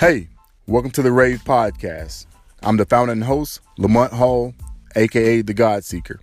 Hey, 0.00 0.28
welcome 0.66 0.90
to 0.92 1.02
the 1.02 1.12
Rave 1.12 1.44
Podcast. 1.44 2.24
I'm 2.62 2.78
the 2.78 2.86
founder 2.86 3.12
and 3.12 3.22
host, 3.22 3.60
Lamont 3.76 4.14
Hall, 4.14 4.54
aka 4.96 5.42
the 5.42 5.52
God 5.52 5.84
Seeker. 5.84 6.20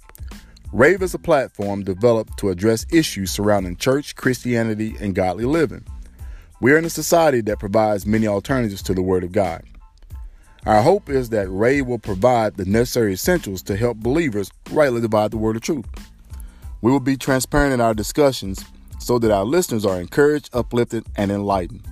Rave 0.73 1.03
is 1.03 1.13
a 1.13 1.19
platform 1.19 1.83
developed 1.83 2.39
to 2.39 2.49
address 2.49 2.87
issues 2.91 3.29
surrounding 3.29 3.75
church, 3.75 4.15
Christianity, 4.15 4.95
and 4.99 5.13
godly 5.13 5.45
living. 5.45 5.85
We 6.59 6.71
are 6.71 6.79
in 6.79 6.85
a 6.85 6.89
society 6.89 7.41
that 7.41 7.59
provides 7.59 8.07
many 8.07 8.25
alternatives 8.25 8.81
to 8.81 8.95
the 8.95 9.03
Word 9.03 9.23
of 9.23 9.31
God. 9.31 9.61
Our 10.65 10.81
hope 10.81 11.07
is 11.07 11.29
that 11.29 11.47
Rave 11.47 11.85
will 11.85 11.99
provide 11.99 12.55
the 12.55 12.65
necessary 12.65 13.13
essentials 13.13 13.61
to 13.61 13.77
help 13.77 13.97
believers 13.97 14.49
rightly 14.71 15.01
divide 15.01 15.29
the 15.29 15.37
Word 15.37 15.55
of 15.55 15.61
truth. 15.61 15.85
We 16.81 16.91
will 16.91 16.99
be 16.99 17.15
transparent 17.15 17.75
in 17.75 17.81
our 17.81 17.93
discussions 17.93 18.65
so 18.97 19.19
that 19.19 19.29
our 19.29 19.45
listeners 19.45 19.85
are 19.85 20.01
encouraged, 20.01 20.49
uplifted, 20.51 21.05
and 21.15 21.31
enlightened. 21.31 21.87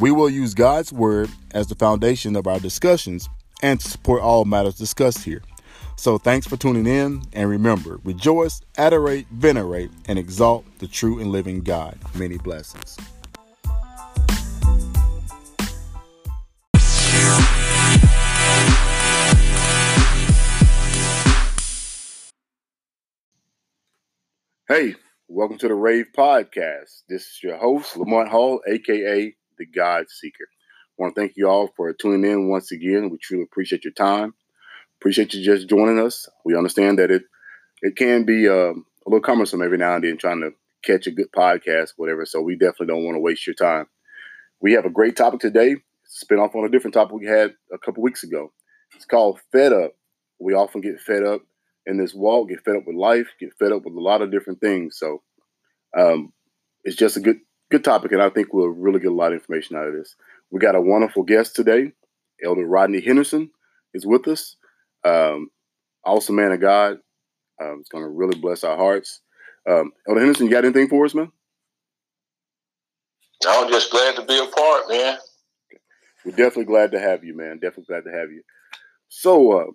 We 0.00 0.10
will 0.10 0.30
use 0.30 0.54
God's 0.54 0.92
Word 0.92 1.30
as 1.52 1.66
the 1.66 1.74
foundation 1.74 2.34
of 2.34 2.46
our 2.46 2.58
discussions 2.58 3.28
and 3.62 3.78
to 3.78 3.88
support 3.88 4.22
all 4.22 4.44
matters 4.44 4.76
discussed 4.76 5.22
here. 5.22 5.42
So 5.96 6.18
thanks 6.18 6.46
for 6.46 6.56
tuning 6.56 6.86
in, 6.86 7.22
and 7.32 7.48
remember, 7.48 8.00
rejoice, 8.02 8.62
adorate, 8.76 9.26
venerate, 9.30 9.90
and 10.08 10.18
exalt 10.18 10.64
the 10.78 10.88
true 10.88 11.20
and 11.20 11.30
living 11.30 11.60
God. 11.60 11.98
Many 12.14 12.38
blessings. 12.38 12.96
Hey, 24.66 24.94
welcome 25.28 25.58
to 25.58 25.68
the 25.68 25.74
Rave 25.74 26.06
Podcast. 26.16 27.02
This 27.08 27.26
is 27.26 27.40
your 27.42 27.58
host, 27.58 27.96
Lamont 27.96 28.30
Hall, 28.30 28.62
aka 28.66 29.36
the 29.58 29.66
God 29.66 30.08
Seeker. 30.08 30.46
I 30.48 31.02
want 31.02 31.14
to 31.14 31.20
thank 31.20 31.34
you 31.36 31.48
all 31.48 31.68
for 31.76 31.92
tuning 31.92 32.30
in 32.30 32.48
once 32.48 32.72
again. 32.72 33.10
We 33.10 33.18
truly 33.18 33.44
appreciate 33.44 33.84
your 33.84 33.92
time. 33.92 34.34
Appreciate 35.00 35.34
you 35.34 35.44
just 35.44 35.68
joining 35.68 35.98
us. 35.98 36.28
We 36.44 36.56
understand 36.56 36.98
that 36.98 37.10
it 37.10 37.22
it 37.80 37.96
can 37.96 38.24
be 38.24 38.48
um, 38.48 38.86
a 39.06 39.10
little 39.10 39.22
cumbersome 39.22 39.62
every 39.62 39.78
now 39.78 39.96
and 39.96 40.04
then 40.04 40.16
trying 40.16 40.40
to 40.40 40.52
catch 40.84 41.06
a 41.06 41.10
good 41.10 41.32
podcast, 41.32 41.94
whatever. 41.96 42.24
So 42.24 42.40
we 42.40 42.54
definitely 42.54 42.88
don't 42.88 43.04
want 43.04 43.16
to 43.16 43.20
waste 43.20 43.46
your 43.46 43.54
time. 43.54 43.86
We 44.60 44.72
have 44.74 44.84
a 44.84 44.90
great 44.90 45.16
topic 45.16 45.40
today. 45.40 45.76
Spin 46.04 46.38
off 46.38 46.54
on 46.54 46.64
a 46.64 46.68
different 46.68 46.94
topic 46.94 47.14
we 47.14 47.26
had 47.26 47.54
a 47.72 47.78
couple 47.78 48.02
weeks 48.02 48.22
ago. 48.22 48.52
It's 48.94 49.04
called 49.04 49.40
Fed 49.50 49.72
Up. 49.72 49.92
We 50.38 50.54
often 50.54 50.80
get 50.80 51.00
fed 51.00 51.24
up 51.24 51.42
in 51.86 51.98
this 51.98 52.14
walk, 52.14 52.48
get 52.48 52.64
fed 52.64 52.76
up 52.76 52.86
with 52.86 52.96
life, 52.96 53.28
get 53.40 53.54
fed 53.58 53.72
up 53.72 53.84
with 53.84 53.94
a 53.94 54.00
lot 54.00 54.22
of 54.22 54.30
different 54.30 54.60
things. 54.60 54.98
So 54.98 55.22
um, 55.98 56.32
it's 56.84 56.96
just 56.96 57.16
a 57.16 57.20
good 57.20 57.38
good 57.72 57.84
topic, 57.84 58.12
and 58.12 58.22
I 58.22 58.28
think 58.28 58.52
we'll 58.52 58.68
really 58.68 59.00
get 59.00 59.10
a 59.10 59.14
lot 59.14 59.32
of 59.32 59.40
information 59.40 59.76
out 59.76 59.88
of 59.88 59.94
this. 59.94 60.14
We 60.50 60.60
got 60.60 60.74
a 60.74 60.80
wonderful 60.80 61.22
guest 61.22 61.56
today. 61.56 61.92
Elder 62.44 62.66
Rodney 62.66 63.00
Henderson 63.00 63.50
is 63.94 64.04
with 64.06 64.28
us. 64.28 64.56
Um, 65.04 65.48
awesome 66.04 66.36
man 66.36 66.52
of 66.52 66.60
God. 66.60 66.98
Um, 67.60 67.78
it's 67.80 67.88
going 67.88 68.04
to 68.04 68.10
really 68.10 68.38
bless 68.38 68.62
our 68.62 68.76
hearts. 68.76 69.22
Um, 69.66 69.92
Elder 70.06 70.20
Henderson, 70.20 70.46
you 70.46 70.52
got 70.52 70.64
anything 70.64 70.88
for 70.88 71.06
us, 71.06 71.14
man? 71.14 71.32
I'm 73.48 73.70
just 73.70 73.90
glad 73.90 74.16
to 74.16 74.22
be 74.26 74.38
a 74.38 74.46
part, 74.46 74.88
man. 74.90 75.16
We're 76.24 76.32
definitely 76.32 76.66
glad 76.66 76.92
to 76.92 77.00
have 77.00 77.24
you, 77.24 77.34
man. 77.34 77.54
Definitely 77.54 77.86
glad 77.88 78.04
to 78.04 78.16
have 78.16 78.30
you. 78.30 78.42
So, 79.08 79.52
uh, 79.58 79.66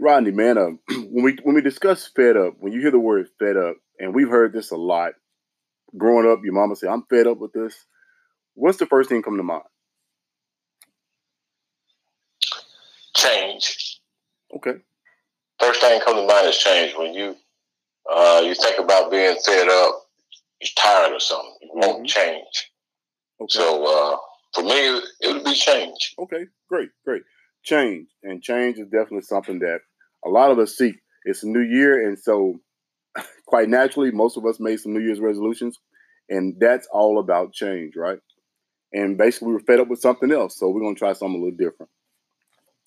Rodney, 0.00 0.32
man, 0.32 0.58
uh, 0.58 0.70
when 0.88 1.24
we 1.24 1.38
when 1.44 1.54
we 1.54 1.62
discuss 1.62 2.08
fed 2.08 2.36
up, 2.36 2.54
when 2.58 2.72
you 2.72 2.80
hear 2.80 2.90
the 2.90 2.98
word 2.98 3.28
fed 3.38 3.56
up, 3.56 3.76
and 4.00 4.14
we've 4.14 4.28
heard 4.28 4.52
this 4.52 4.72
a 4.72 4.76
lot 4.76 5.12
growing 5.96 6.30
up, 6.30 6.40
your 6.44 6.54
mama 6.54 6.76
said, 6.76 6.90
I'm 6.90 7.04
fed 7.08 7.26
up 7.26 7.38
with 7.38 7.52
this. 7.52 7.74
What's 8.54 8.78
the 8.78 8.86
first 8.86 9.08
thing 9.08 9.22
come 9.22 9.36
to 9.36 9.42
mind? 9.42 9.62
Change. 13.16 14.00
Okay. 14.56 14.78
First 15.60 15.80
thing 15.80 16.00
come 16.04 16.16
to 16.16 16.26
mind 16.26 16.48
is 16.48 16.58
change. 16.58 16.94
When 16.96 17.14
you 17.14 17.36
uh, 18.10 18.42
you 18.44 18.54
think 18.54 18.78
about 18.78 19.10
being 19.10 19.36
fed 19.44 19.68
up, 19.68 20.06
you're 20.60 20.70
tired 20.76 21.14
of 21.14 21.22
something. 21.22 21.54
You 21.62 21.68
mm-hmm. 21.68 21.90
want 21.90 22.06
change. 22.06 22.70
Okay. 23.40 23.48
So 23.48 23.84
uh, 23.84 24.16
for 24.54 24.62
me, 24.62 25.00
it 25.20 25.32
would 25.32 25.44
be 25.44 25.54
change. 25.54 26.14
Okay, 26.18 26.46
great, 26.68 26.88
great. 27.04 27.22
Change. 27.64 28.08
And 28.22 28.42
change 28.42 28.78
is 28.78 28.86
definitely 28.86 29.22
something 29.22 29.58
that 29.60 29.80
a 30.24 30.28
lot 30.28 30.50
of 30.50 30.58
us 30.58 30.76
seek. 30.76 30.96
It's 31.24 31.42
a 31.42 31.48
new 31.48 31.60
year, 31.60 32.08
and 32.08 32.18
so 32.18 32.60
quite 33.46 33.68
naturally, 33.68 34.10
most 34.10 34.36
of 34.36 34.46
us 34.46 34.60
made 34.60 34.80
some 34.80 34.92
New 34.92 35.00
Year's 35.00 35.20
resolutions, 35.20 35.78
and 36.28 36.56
that's 36.58 36.86
all 36.92 37.18
about 37.18 37.52
change, 37.52 37.94
right? 37.96 38.18
And 38.92 39.18
basically, 39.18 39.48
we 39.48 39.54
were 39.54 39.60
fed 39.60 39.80
up 39.80 39.88
with 39.88 40.00
something 40.00 40.32
else, 40.32 40.58
so 40.58 40.68
we're 40.68 40.80
gonna 40.80 40.94
try 40.94 41.12
something 41.12 41.40
a 41.40 41.44
little 41.44 41.56
different. 41.56 41.90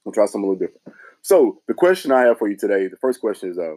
We'll 0.03 0.13
try 0.13 0.25
something 0.25 0.47
a 0.47 0.51
little 0.51 0.67
different. 0.67 0.97
So, 1.21 1.61
the 1.67 1.73
question 1.73 2.11
I 2.11 2.21
have 2.21 2.39
for 2.39 2.49
you 2.49 2.57
today, 2.57 2.87
the 2.87 2.97
first 2.97 3.19
question 3.19 3.51
is, 3.51 3.57
uh, 3.57 3.75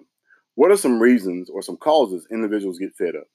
what 0.55 0.71
are 0.71 0.77
some 0.77 1.01
reasons 1.01 1.51
or 1.51 1.63
some 1.63 1.77
causes 1.77 2.27
individuals 2.31 2.79
get 2.79 2.97
fed 2.97 3.17
up? 3.17 3.27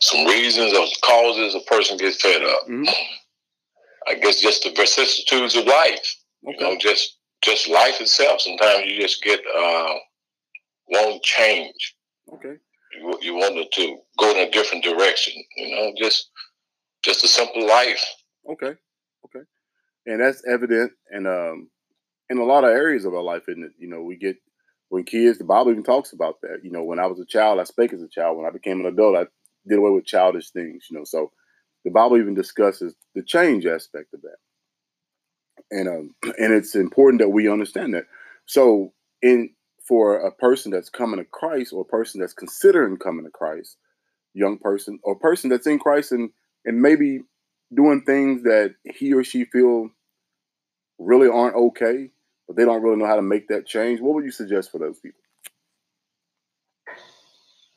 Some 0.00 0.26
reasons 0.26 0.72
or 0.72 0.86
causes 1.02 1.54
a 1.54 1.60
person 1.60 1.98
gets 1.98 2.22
fed 2.22 2.42
up. 2.42 2.62
Mm-hmm. 2.68 2.88
I 4.08 4.14
guess 4.14 4.40
just 4.40 4.64
the 4.64 4.70
vicissitudes 4.70 5.56
of 5.56 5.66
life. 5.66 6.16
Okay. 6.48 6.56
You 6.58 6.60
know, 6.60 6.78
just 6.78 7.18
just 7.42 7.68
life 7.68 8.00
itself. 8.00 8.40
Sometimes 8.40 8.86
you 8.86 9.00
just 9.00 9.22
get 9.22 9.40
uh, 9.40 9.94
want 10.88 11.22
change. 11.22 11.96
Okay. 12.34 12.54
You, 12.98 13.18
you 13.22 13.34
wanted 13.34 13.70
to 13.72 13.96
go 14.18 14.30
in 14.30 14.48
a 14.48 14.50
different 14.50 14.84
direction. 14.84 15.34
You 15.56 15.76
know, 15.76 15.92
just 15.98 16.30
just 17.02 17.24
a 17.24 17.28
simple 17.28 17.66
life. 17.66 18.04
Okay. 18.50 18.74
Okay. 19.24 19.44
And 20.06 20.20
that's 20.20 20.42
evident 20.46 20.92
in 21.12 21.26
um 21.26 21.70
in 22.28 22.38
a 22.38 22.44
lot 22.44 22.64
of 22.64 22.70
areas 22.70 23.04
of 23.04 23.14
our 23.14 23.22
life, 23.22 23.48
isn't 23.48 23.64
it? 23.64 23.72
You 23.78 23.88
know, 23.88 24.02
we 24.02 24.16
get 24.16 24.36
when 24.88 25.04
kids, 25.04 25.38
the 25.38 25.44
Bible 25.44 25.70
even 25.70 25.84
talks 25.84 26.12
about 26.12 26.40
that. 26.42 26.58
You 26.62 26.70
know, 26.70 26.82
when 26.82 26.98
I 26.98 27.06
was 27.06 27.20
a 27.20 27.26
child, 27.26 27.60
I 27.60 27.64
spake 27.64 27.92
as 27.92 28.02
a 28.02 28.08
child. 28.08 28.36
When 28.36 28.46
I 28.46 28.50
became 28.50 28.80
an 28.80 28.86
adult, 28.86 29.16
I 29.16 29.26
did 29.68 29.78
away 29.78 29.90
with 29.90 30.04
childish 30.04 30.50
things. 30.50 30.86
You 30.90 30.98
know, 30.98 31.04
so 31.04 31.30
the 31.84 31.90
Bible 31.90 32.18
even 32.18 32.34
discusses 32.34 32.94
the 33.14 33.22
change 33.22 33.66
aspect 33.66 34.12
of 34.14 34.22
that 34.22 34.36
and 35.70 35.88
um, 35.88 36.14
and 36.38 36.52
it's 36.52 36.74
important 36.74 37.20
that 37.20 37.30
we 37.30 37.48
understand 37.48 37.94
that. 37.94 38.06
So, 38.46 38.92
in 39.22 39.50
for 39.86 40.16
a 40.16 40.30
person 40.30 40.70
that's 40.70 40.88
coming 40.88 41.18
to 41.18 41.24
Christ, 41.24 41.72
or 41.72 41.82
a 41.82 41.84
person 41.84 42.20
that's 42.20 42.32
considering 42.32 42.96
coming 42.96 43.24
to 43.24 43.30
Christ, 43.30 43.76
young 44.34 44.58
person, 44.58 44.98
or 45.02 45.16
person 45.16 45.50
that's 45.50 45.66
in 45.66 45.78
Christ 45.78 46.12
and 46.12 46.30
and 46.64 46.80
maybe 46.80 47.20
doing 47.74 48.02
things 48.02 48.42
that 48.42 48.74
he 48.84 49.12
or 49.12 49.24
she 49.24 49.44
feel 49.44 49.90
really 50.98 51.28
aren't 51.28 51.56
okay, 51.56 52.10
but 52.46 52.56
they 52.56 52.64
don't 52.64 52.82
really 52.82 52.96
know 52.96 53.06
how 53.06 53.16
to 53.16 53.22
make 53.22 53.48
that 53.48 53.66
change. 53.66 54.00
What 54.00 54.14
would 54.14 54.24
you 54.24 54.30
suggest 54.30 54.70
for 54.70 54.78
those 54.78 54.98
people? 54.98 55.20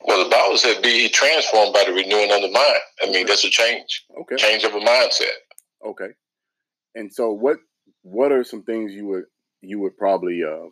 Well, 0.06 0.22
the 0.22 0.30
Bible 0.30 0.58
said, 0.58 0.82
"Be 0.82 1.08
transformed 1.08 1.72
by 1.72 1.84
the 1.84 1.92
renewing 1.92 2.30
of 2.30 2.42
the 2.42 2.50
mind." 2.50 2.80
I 3.02 3.10
mean, 3.10 3.26
that's 3.26 3.44
a 3.44 3.50
change. 3.50 4.04
Okay. 4.20 4.36
Change 4.36 4.64
of 4.64 4.74
a 4.74 4.80
mindset. 4.80 5.38
Okay. 5.84 6.10
And 6.94 7.12
so, 7.12 7.32
what 7.32 7.58
what 8.04 8.30
are 8.30 8.44
some 8.44 8.62
things 8.62 8.92
you 8.92 9.06
would 9.08 9.24
you 9.60 9.80
would 9.80 9.96
probably 9.96 10.44
uh, 10.44 10.68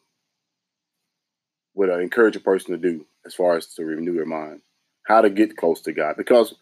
would 1.74 1.90
uh, 1.90 1.98
encourage 1.98 2.36
a 2.36 2.40
person 2.40 2.72
to 2.72 2.78
do 2.78 3.04
as 3.26 3.34
far 3.34 3.56
as 3.56 3.66
to 3.74 3.84
renew 3.84 4.14
their 4.14 4.26
mind, 4.26 4.60
how 5.06 5.22
to 5.22 5.30
get 5.30 5.56
close 5.56 5.80
to 5.82 5.92
God? 5.92 6.16
Because 6.16 6.54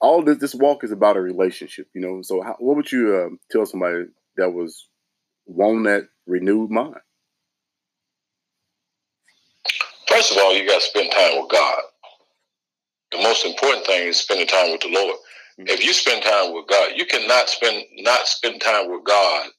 all 0.00 0.22
this 0.22 0.38
this 0.38 0.54
walk 0.54 0.82
is 0.82 0.90
about 0.90 1.18
a 1.18 1.20
relationship, 1.20 1.86
you 1.94 2.00
know. 2.00 2.22
So, 2.22 2.42
how, 2.42 2.56
what 2.58 2.76
would 2.76 2.90
you 2.90 3.14
uh, 3.14 3.36
tell 3.50 3.66
somebody 3.66 4.06
that 4.36 4.50
was 4.50 4.88
wanting 5.46 5.84
that 5.84 6.08
renewed 6.26 6.70
mind? 6.70 6.96
First 10.08 10.32
of 10.32 10.38
all, 10.38 10.56
you 10.56 10.66
got 10.66 10.80
to 10.80 10.86
spend 10.86 11.12
time 11.12 11.40
with 11.40 11.50
God. 11.50 11.82
The 13.12 13.18
most 13.18 13.44
important 13.44 13.86
thing 13.86 14.08
is 14.08 14.16
spending 14.16 14.46
time 14.46 14.72
with 14.72 14.80
the 14.80 14.88
Lord. 14.88 15.16
Mm-hmm. 15.58 15.68
If 15.68 15.84
you 15.84 15.92
spend 15.92 16.22
time 16.22 16.54
with 16.54 16.66
God, 16.68 16.92
you 16.96 17.04
cannot 17.04 17.50
spend 17.50 17.84
not 17.98 18.26
spend 18.26 18.62
time 18.62 18.90
with 18.90 19.04
God 19.04 19.50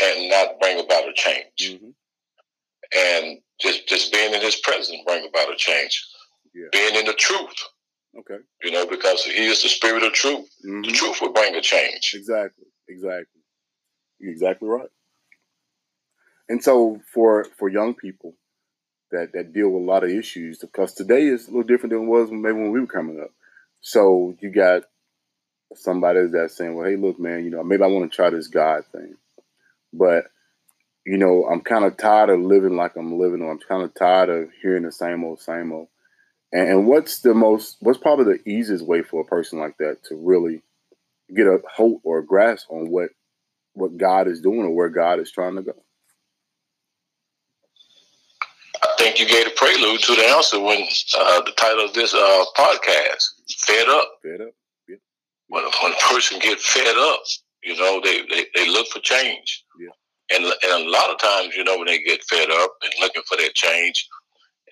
and 0.00 0.30
not 0.30 0.60
bring 0.60 0.78
about 0.78 1.08
a 1.08 1.12
change. 1.14 1.46
Mm-hmm. 1.60 1.90
And 2.96 3.38
just 3.60 3.88
just 3.88 4.12
being 4.12 4.34
in 4.34 4.40
His 4.40 4.56
presence 4.56 4.98
bring 5.06 5.28
about 5.28 5.52
a 5.52 5.56
change. 5.56 6.04
Yeah. 6.54 6.68
Being 6.72 6.96
in 6.96 7.06
the 7.06 7.14
truth. 7.14 7.56
Okay. 8.18 8.42
You 8.62 8.70
know, 8.70 8.86
because 8.86 9.24
He 9.24 9.46
is 9.46 9.62
the 9.62 9.68
Spirit 9.68 10.02
of 10.02 10.12
truth. 10.12 10.48
Mm-hmm. 10.66 10.82
The 10.82 10.92
truth 10.92 11.20
will 11.20 11.32
bring 11.32 11.54
a 11.54 11.60
change. 11.60 12.12
Exactly. 12.14 12.66
Exactly. 12.88 13.42
You're 14.18 14.32
exactly 14.32 14.68
right. 14.68 14.88
And 16.48 16.62
so 16.62 17.00
for 17.12 17.44
for 17.58 17.68
young 17.68 17.94
people 17.94 18.34
that 19.10 19.32
that 19.34 19.52
deal 19.52 19.70
with 19.70 19.82
a 19.82 19.86
lot 19.86 20.04
of 20.04 20.10
issues, 20.10 20.58
because 20.58 20.94
today 20.94 21.26
is 21.26 21.46
a 21.46 21.50
little 21.50 21.64
different 21.64 21.92
than 21.92 22.04
it 22.04 22.06
was 22.06 22.30
maybe 22.30 22.54
when 22.54 22.70
we 22.70 22.80
were 22.80 22.86
coming 22.86 23.20
up. 23.20 23.30
So 23.80 24.36
you 24.40 24.50
got 24.50 24.84
somebody 25.74 26.20
that's 26.32 26.56
saying, 26.56 26.74
"Well, 26.74 26.88
hey, 26.88 26.96
look, 26.96 27.18
man, 27.18 27.44
you 27.44 27.50
know, 27.50 27.62
maybe 27.64 27.82
I 27.82 27.88
want 27.88 28.10
to 28.10 28.14
try 28.14 28.30
this 28.30 28.48
God 28.48 28.84
thing." 28.92 29.16
But 29.92 30.24
you 31.06 31.18
know, 31.18 31.44
I'm 31.44 31.60
kind 31.60 31.84
of 31.84 31.96
tired 31.96 32.30
of 32.30 32.40
living 32.40 32.76
like 32.76 32.96
I'm 32.96 33.18
living, 33.18 33.40
or 33.40 33.52
I'm 33.52 33.60
kind 33.60 33.82
of 33.82 33.94
tired 33.94 34.28
of 34.28 34.50
hearing 34.60 34.82
the 34.82 34.92
same 34.92 35.22
old, 35.22 35.40
same 35.40 35.72
old. 35.72 35.86
And, 36.52 36.68
and 36.68 36.86
what's 36.86 37.20
the 37.20 37.32
most? 37.32 37.76
What's 37.80 37.98
probably 37.98 38.36
the 38.36 38.50
easiest 38.50 38.84
way 38.84 39.02
for 39.02 39.20
a 39.20 39.24
person 39.24 39.60
like 39.60 39.76
that 39.78 40.02
to 40.08 40.16
really 40.16 40.62
get 41.34 41.46
a 41.46 41.58
hope 41.72 42.00
or 42.02 42.18
a 42.18 42.26
grasp 42.26 42.70
on 42.70 42.90
what 42.90 43.10
what 43.74 43.96
God 43.96 44.26
is 44.26 44.40
doing 44.40 44.62
or 44.62 44.74
where 44.74 44.88
God 44.88 45.20
is 45.20 45.30
trying 45.30 45.56
to 45.56 45.62
go? 45.62 45.74
I 48.82 48.94
think 48.98 49.20
you 49.20 49.28
gave 49.28 49.46
a 49.46 49.50
prelude 49.50 50.00
to 50.00 50.14
the 50.14 50.24
answer 50.24 50.60
when 50.60 50.82
uh, 51.18 51.40
the 51.42 51.52
title 51.56 51.84
of 51.84 51.94
this 51.94 52.14
uh, 52.14 52.44
podcast, 52.56 53.22
"Fed 53.64 53.88
Up." 53.88 54.08
Fed 54.22 54.40
up. 54.40 54.54
Yeah. 54.88 54.96
When, 55.48 55.62
when 55.82 55.92
a 55.92 56.12
person 56.12 56.40
get 56.40 56.60
fed 56.60 56.96
up, 56.96 57.20
you 57.62 57.76
know, 57.76 58.00
they, 58.02 58.22
they, 58.22 58.46
they 58.54 58.68
look 58.68 58.88
for 58.88 58.98
change. 59.00 59.64
And, 60.32 60.44
and 60.44 60.86
a 60.86 60.90
lot 60.90 61.10
of 61.10 61.18
times, 61.18 61.54
you 61.56 61.64
know, 61.64 61.76
when 61.76 61.86
they 61.86 61.98
get 62.02 62.24
fed 62.24 62.50
up 62.50 62.72
and 62.82 62.92
looking 63.00 63.22
for 63.28 63.36
that 63.36 63.54
change, 63.54 64.08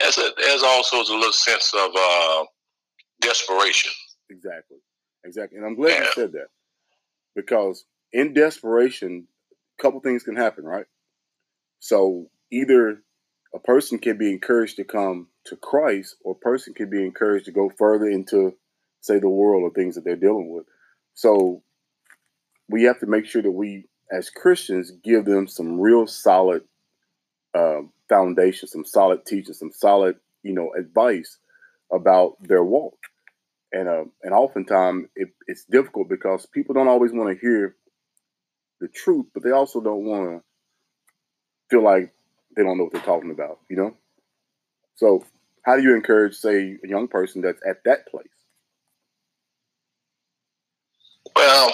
there's, 0.01 0.19
a, 0.19 0.31
there's 0.37 0.63
also 0.63 0.97
a 0.97 1.07
little 1.17 1.33
sense 1.33 1.73
of 1.75 1.91
uh, 1.97 2.45
desperation. 3.21 3.93
Exactly. 4.31 4.79
Exactly. 5.25 5.59
And 5.59 5.67
I'm 5.67 5.77
glad 5.77 5.91
Yeah. 5.91 6.01
you 6.05 6.13
said 6.15 6.33
that 6.33 6.49
because 7.37 7.85
in 8.13 8.35
desperation, 8.35 9.29
a 9.79 9.83
couple 9.83 10.01
things 10.01 10.23
can 10.25 10.37
happen, 10.37 10.65
right? 10.65 10.87
So 11.79 12.31
either 12.51 13.03
a 13.55 13.59
person 13.61 13.99
can 13.99 14.19
be 14.19 14.33
encouraged 14.33 14.77
to 14.77 14.85
come 14.85 15.29
to 15.47 15.57
Christ, 15.57 16.17
or 16.25 16.33
a 16.33 16.45
person 16.45 16.75
can 16.75 16.91
be 16.91 17.05
encouraged 17.05 17.45
to 17.47 17.53
go 17.53 17.71
further 17.79 18.07
into, 18.07 18.55
say, 19.03 19.19
the 19.19 19.29
world 19.29 19.63
or 19.63 19.71
things 19.71 19.95
that 19.95 20.05
they're 20.05 20.17
dealing 20.17 20.51
with. 20.51 20.65
So 21.15 21.63
we 22.69 22.85
have 22.85 22.99
to 23.01 23.07
make 23.07 23.27
sure 23.27 23.43
that 23.43 23.51
we, 23.51 23.87
as 24.15 24.31
Christians, 24.31 24.93
give 25.03 25.25
them 25.25 25.49
some 25.49 25.81
real 25.81 26.07
solid 26.07 26.63
um, 27.55 27.93
foundation, 28.09 28.69
some 28.69 28.85
solid 28.85 29.27
teaching, 29.27 29.55
some 29.55 29.73
solid, 29.73 30.17
you 30.43 30.53
know, 30.53 30.73
advice 30.79 31.39
about 31.93 32.37
their 32.41 32.63
walk. 32.63 32.97
And 33.73 33.89
uh, 33.89 34.05
and 34.23 34.33
oftentimes 34.33 35.07
it, 35.17 35.29
it's 35.49 35.65
difficult 35.65 36.09
because 36.09 36.47
people 36.47 36.75
don't 36.75 36.89
always 36.89 37.13
want 37.13 37.31
to 37.31 37.41
hear 37.47 37.75
the 38.81 38.89
truth, 38.89 39.27
but 39.35 39.43
they 39.43 39.51
also 39.51 39.81
don't 39.81 40.05
want 40.05 40.31
to 40.31 40.45
feel 41.71 41.83
like 41.83 42.13
they 42.57 42.63
don't 42.63 42.79
know 42.79 42.85
what 42.85 42.93
they're 42.93 43.03
talking 43.03 43.33
about, 43.33 43.59
you 43.69 43.77
know? 43.77 43.97
So 44.95 45.25
how 45.63 45.77
do 45.77 45.83
you 45.83 45.95
encourage, 45.95 46.37
say, 46.37 46.77
a 46.85 46.89
young 46.89 47.09
person 47.09 47.43
that's 47.43 47.61
at 47.69 47.83
that 47.85 48.07
place? 48.07 48.27
Well, 51.35 51.73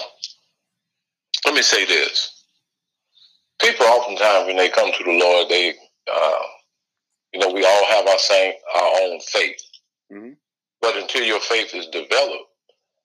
let 1.50 1.56
me 1.56 1.62
say 1.62 1.84
this. 1.84 2.44
People 3.60 3.84
oftentimes, 3.86 4.46
when 4.46 4.56
they 4.56 4.68
come 4.68 4.92
to 4.92 5.04
the 5.04 5.10
Lord, 5.10 5.48
they, 5.48 5.74
uh, 6.10 6.42
you 7.32 7.40
know, 7.40 7.50
we 7.50 7.64
all 7.64 7.86
have 7.86 8.06
our 8.06 8.18
same, 8.18 8.52
our 8.76 9.00
own 9.02 9.18
faith. 9.20 9.60
Mhm. 10.12 10.36
But 10.80 10.96
until 10.96 11.24
your 11.24 11.40
faith 11.40 11.74
is 11.74 11.88
developed, 11.88 12.50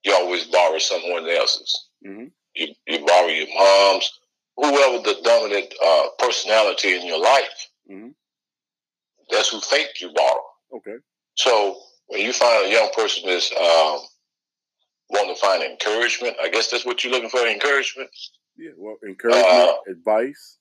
you 0.03 0.13
always 0.13 0.44
borrow 0.45 0.77
someone 0.77 1.27
else's. 1.27 1.88
Mm-hmm. 2.06 2.27
You, 2.53 2.75
you 2.86 3.03
borrow 3.03 3.27
your 3.30 3.47
mom's, 3.47 4.12
whoever 4.57 5.00
the 5.00 5.19
dominant 5.24 5.74
uh, 5.83 6.09
personality 6.19 6.95
in 6.95 7.07
your 7.07 7.19
life. 7.19 7.68
Mhm. 7.89 8.13
That's 9.31 9.50
who 9.50 9.59
faith 9.59 9.89
you 10.00 10.13
borrow. 10.13 10.45
Okay. 10.75 10.98
So 11.33 11.81
when 12.06 12.21
you 12.21 12.31
find 12.31 12.68
a 12.68 12.71
young 12.71 12.91
person 12.91 13.24
that's 13.27 13.51
um, 13.53 14.01
wanting 15.09 15.35
to 15.35 15.41
find 15.41 15.63
encouragement, 15.63 16.35
I 16.41 16.49
guess 16.49 16.69
that's 16.71 16.85
what 16.85 17.03
you're 17.03 17.13
looking 17.13 17.29
for 17.29 17.45
encouragement, 17.45 18.09
Yeah. 18.57 18.71
Well, 18.77 18.97
encouragement, 19.05 19.45
Uh, 19.47 19.75
advice. 19.87 20.57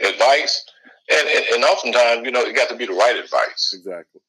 advice. 0.00 0.64
And, 1.10 1.28
and, 1.28 1.44
and 1.54 1.64
oftentimes, 1.64 2.24
you 2.24 2.30
know, 2.32 2.42
it 2.42 2.54
got 2.54 2.68
to 2.68 2.76
be 2.76 2.86
the 2.86 2.92
right 2.92 3.16
advice. 3.16 3.72
Exactly. 3.76 4.20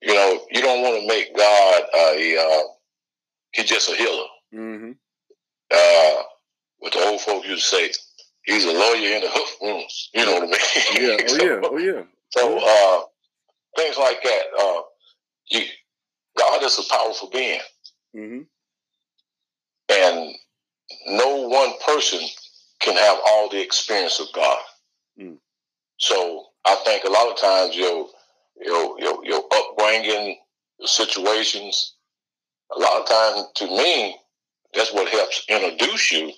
You 0.00 0.14
know, 0.14 0.46
you 0.50 0.60
don't 0.62 0.82
want 0.82 1.00
to 1.00 1.06
make 1.06 1.34
God 1.36 1.82
a, 1.94 2.36
uh, 2.38 2.68
he's 3.52 3.66
just 3.66 3.88
a 3.90 3.94
healer. 3.94 4.26
Mm-hmm. 4.54 4.92
Uh, 5.70 6.22
what 6.78 6.92
the 6.92 6.98
old 7.04 7.20
folk 7.20 7.46
used 7.46 7.70
to 7.70 7.76
say, 7.76 7.92
he's 8.44 8.64
a 8.64 8.72
lawyer 8.72 9.16
in 9.16 9.20
the 9.22 9.30
hoof 9.30 9.50
room. 9.62 9.82
You 10.14 10.26
know 10.26 10.32
what 10.34 10.42
I 10.42 10.46
mean? 10.46 10.56
Yeah. 10.94 11.16
Oh, 11.28 11.36
yeah. 11.44 11.60
Oh, 11.62 11.78
yeah. 11.78 12.02
So 12.30 12.58
uh, 12.58 13.04
things 13.76 13.96
like 13.98 14.22
that. 14.22 14.42
Uh, 14.58 14.82
you, 15.50 15.66
God 16.36 16.62
is 16.64 16.78
a 16.78 16.82
powerful 16.92 17.30
being, 17.30 17.60
Mm-hmm. 18.16 18.42
and 19.90 20.34
no 21.06 21.48
one 21.48 21.72
person 21.86 22.20
can 22.80 22.96
have 22.96 23.18
all 23.26 23.48
the 23.48 23.60
experience 23.62 24.20
of 24.20 24.26
God. 24.34 24.58
Mm. 25.20 25.38
So 25.98 26.46
I 26.66 26.76
think 26.84 27.04
a 27.04 27.10
lot 27.10 27.30
of 27.30 27.38
times 27.38 27.76
your 27.76 28.08
your 28.60 29.00
your, 29.00 29.24
your 29.24 29.42
upbringing, 29.54 30.38
the 30.78 30.88
situations, 30.88 31.94
a 32.76 32.78
lot 32.78 33.00
of 33.00 33.08
times 33.08 33.46
to 33.56 33.66
me, 33.66 34.16
that's 34.74 34.92
what 34.92 35.08
helps 35.08 35.44
introduce 35.48 36.12
you 36.12 36.32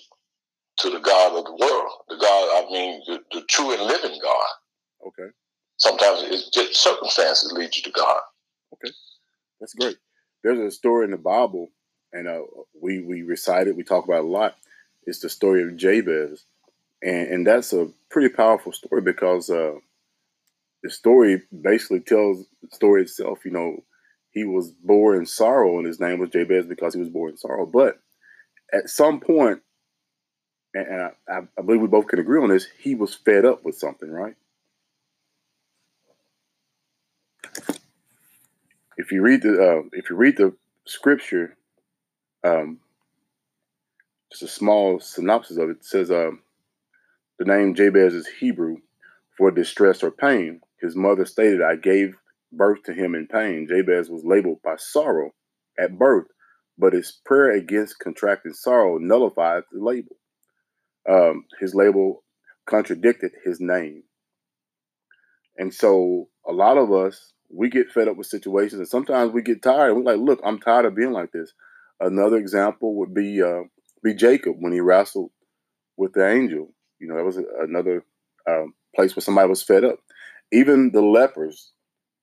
to 0.77 0.89
the 0.89 0.99
God 0.99 1.37
of 1.37 1.45
the 1.45 1.65
world, 1.65 1.91
the 2.09 2.17
God. 2.17 2.65
I 2.65 2.71
mean, 2.71 3.01
the, 3.07 3.19
the 3.31 3.45
true 3.47 3.73
and 3.73 3.81
living 3.83 4.19
God. 4.21 4.47
Okay. 5.07 5.29
Sometimes 5.77 6.23
it's 6.23 6.49
just 6.49 6.75
circumstances 6.75 7.51
lead 7.53 7.75
you 7.75 7.83
to 7.83 7.91
God. 7.91 8.19
Okay, 8.73 8.93
that's 9.59 9.73
great. 9.73 9.97
There's 10.45 10.59
a 10.59 10.69
story 10.69 11.05
in 11.05 11.11
the 11.11 11.17
Bible, 11.17 11.71
and 12.13 12.27
uh, 12.27 12.41
we 12.79 12.99
we 12.99 13.23
recite 13.23 13.67
it. 13.67 13.75
We 13.75 13.83
talk 13.83 14.05
about 14.05 14.25
a 14.25 14.27
lot. 14.27 14.55
It's 15.07 15.19
the 15.19 15.27
story 15.27 15.63
of 15.63 15.75
Jabez, 15.75 16.45
and 17.01 17.27
and 17.29 17.47
that's 17.47 17.73
a 17.73 17.89
pretty 18.11 18.29
powerful 18.29 18.71
story 18.71 19.01
because 19.01 19.49
uh, 19.49 19.73
the 20.83 20.91
story 20.91 21.41
basically 21.63 21.99
tells 21.99 22.45
the 22.61 22.75
story 22.75 23.01
itself. 23.01 23.43
You 23.43 23.53
know, 23.53 23.83
he 24.29 24.43
was 24.43 24.69
born 24.69 25.17
in 25.17 25.25
sorrow, 25.25 25.79
and 25.79 25.87
his 25.87 25.99
name 25.99 26.19
was 26.19 26.29
Jabez 26.29 26.67
because 26.67 26.93
he 26.93 26.99
was 26.99 27.09
born 27.09 27.31
in 27.31 27.37
sorrow. 27.37 27.65
But 27.65 27.99
at 28.71 28.87
some 28.87 29.19
point, 29.19 29.61
and, 30.75 30.87
and 30.87 31.11
I, 31.27 31.39
I 31.57 31.61
believe 31.63 31.81
we 31.81 31.87
both 31.87 32.05
can 32.07 32.19
agree 32.19 32.39
on 32.39 32.49
this, 32.49 32.67
he 32.77 32.93
was 32.93 33.15
fed 33.15 33.45
up 33.45 33.65
with 33.65 33.79
something, 33.79 34.11
right? 34.11 34.35
If 38.97 39.11
you 39.11 39.21
read 39.21 39.41
the 39.41 39.53
uh, 39.61 39.81
if 39.91 40.09
you 40.09 40.15
read 40.15 40.37
the 40.37 40.55
scripture, 40.85 41.57
um, 42.43 42.79
just 44.31 44.43
a 44.43 44.47
small 44.47 44.99
synopsis 44.99 45.57
of 45.57 45.69
it, 45.69 45.83
says 45.83 46.11
um, 46.11 46.41
the 47.39 47.45
name 47.45 47.75
Jabez 47.75 48.13
is 48.13 48.27
Hebrew 48.39 48.77
for 49.37 49.51
distress 49.51 50.03
or 50.03 50.11
pain. 50.11 50.61
His 50.81 50.95
mother 50.95 51.25
stated, 51.25 51.61
"I 51.61 51.75
gave 51.75 52.15
birth 52.51 52.83
to 52.83 52.93
him 52.93 53.15
in 53.15 53.27
pain." 53.27 53.67
Jabez 53.67 54.09
was 54.09 54.23
labeled 54.25 54.61
by 54.63 54.75
sorrow 54.77 55.31
at 55.77 55.97
birth, 55.97 56.27
but 56.77 56.93
his 56.93 57.19
prayer 57.25 57.51
against 57.51 57.99
contracting 57.99 58.53
sorrow 58.53 58.97
nullified 58.97 59.63
the 59.71 59.83
label. 59.83 60.15
Um, 61.07 61.45
his 61.59 61.75
label 61.75 62.23
contradicted 62.65 63.31
his 63.43 63.59
name, 63.59 64.03
and 65.57 65.73
so 65.73 66.29
a 66.47 66.51
lot 66.53 66.77
of 66.77 66.91
us 66.91 67.33
we 67.49 67.69
get 67.69 67.91
fed 67.91 68.07
up 68.07 68.17
with 68.17 68.27
situations, 68.27 68.79
and 68.79 68.87
sometimes 68.87 69.31
we 69.31 69.41
get 69.41 69.61
tired. 69.61 69.93
We're 69.93 70.03
like, 70.03 70.19
"Look, 70.19 70.39
I'm 70.43 70.59
tired 70.59 70.85
of 70.85 70.95
being 70.95 71.11
like 71.11 71.31
this." 71.31 71.53
Another 71.99 72.37
example 72.37 72.95
would 72.95 73.13
be 73.13 73.41
uh, 73.41 73.63
be 74.03 74.13
Jacob 74.13 74.55
when 74.59 74.73
he 74.73 74.79
wrestled 74.79 75.31
with 75.97 76.13
the 76.13 76.27
angel. 76.27 76.73
You 76.99 77.07
know, 77.07 77.15
that 77.15 77.25
was 77.25 77.37
another 77.37 78.03
um, 78.49 78.73
place 78.95 79.15
where 79.15 79.21
somebody 79.21 79.49
was 79.49 79.63
fed 79.63 79.83
up. 79.83 79.99
Even 80.51 80.91
the 80.91 81.01
lepers, 81.01 81.71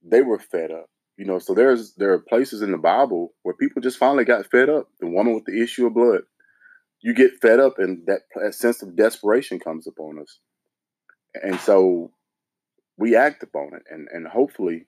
they 0.03 0.23
were 0.23 0.39
fed 0.39 0.71
up. 0.71 0.87
You 1.17 1.27
know, 1.27 1.39
so 1.39 1.55
there's 1.55 1.95
there 1.95 2.13
are 2.13 2.19
places 2.19 2.63
in 2.63 2.73
the 2.73 2.79
Bible 2.79 3.35
where 3.43 3.55
people 3.55 3.83
just 3.83 3.99
finally 3.99 4.25
got 4.25 4.51
fed 4.51 4.69
up. 4.69 4.89
The 5.01 5.07
woman 5.07 5.35
with 5.35 5.45
the 5.45 5.63
issue 5.63 5.87
of 5.87 5.95
blood, 5.95 6.23
you 7.01 7.15
get 7.15 7.41
fed 7.41 7.61
up, 7.61 7.79
and 7.79 8.05
that, 8.07 8.23
that 8.35 8.55
sense 8.55 8.83
of 8.83 8.97
desperation 8.97 9.61
comes 9.61 9.87
upon 9.87 10.19
us, 10.19 10.39
and 11.35 11.61
so 11.61 12.11
we 12.97 13.15
act 13.15 13.43
upon 13.43 13.73
it, 13.75 13.83
and 13.91 14.09
and 14.13 14.27
hopefully, 14.27 14.87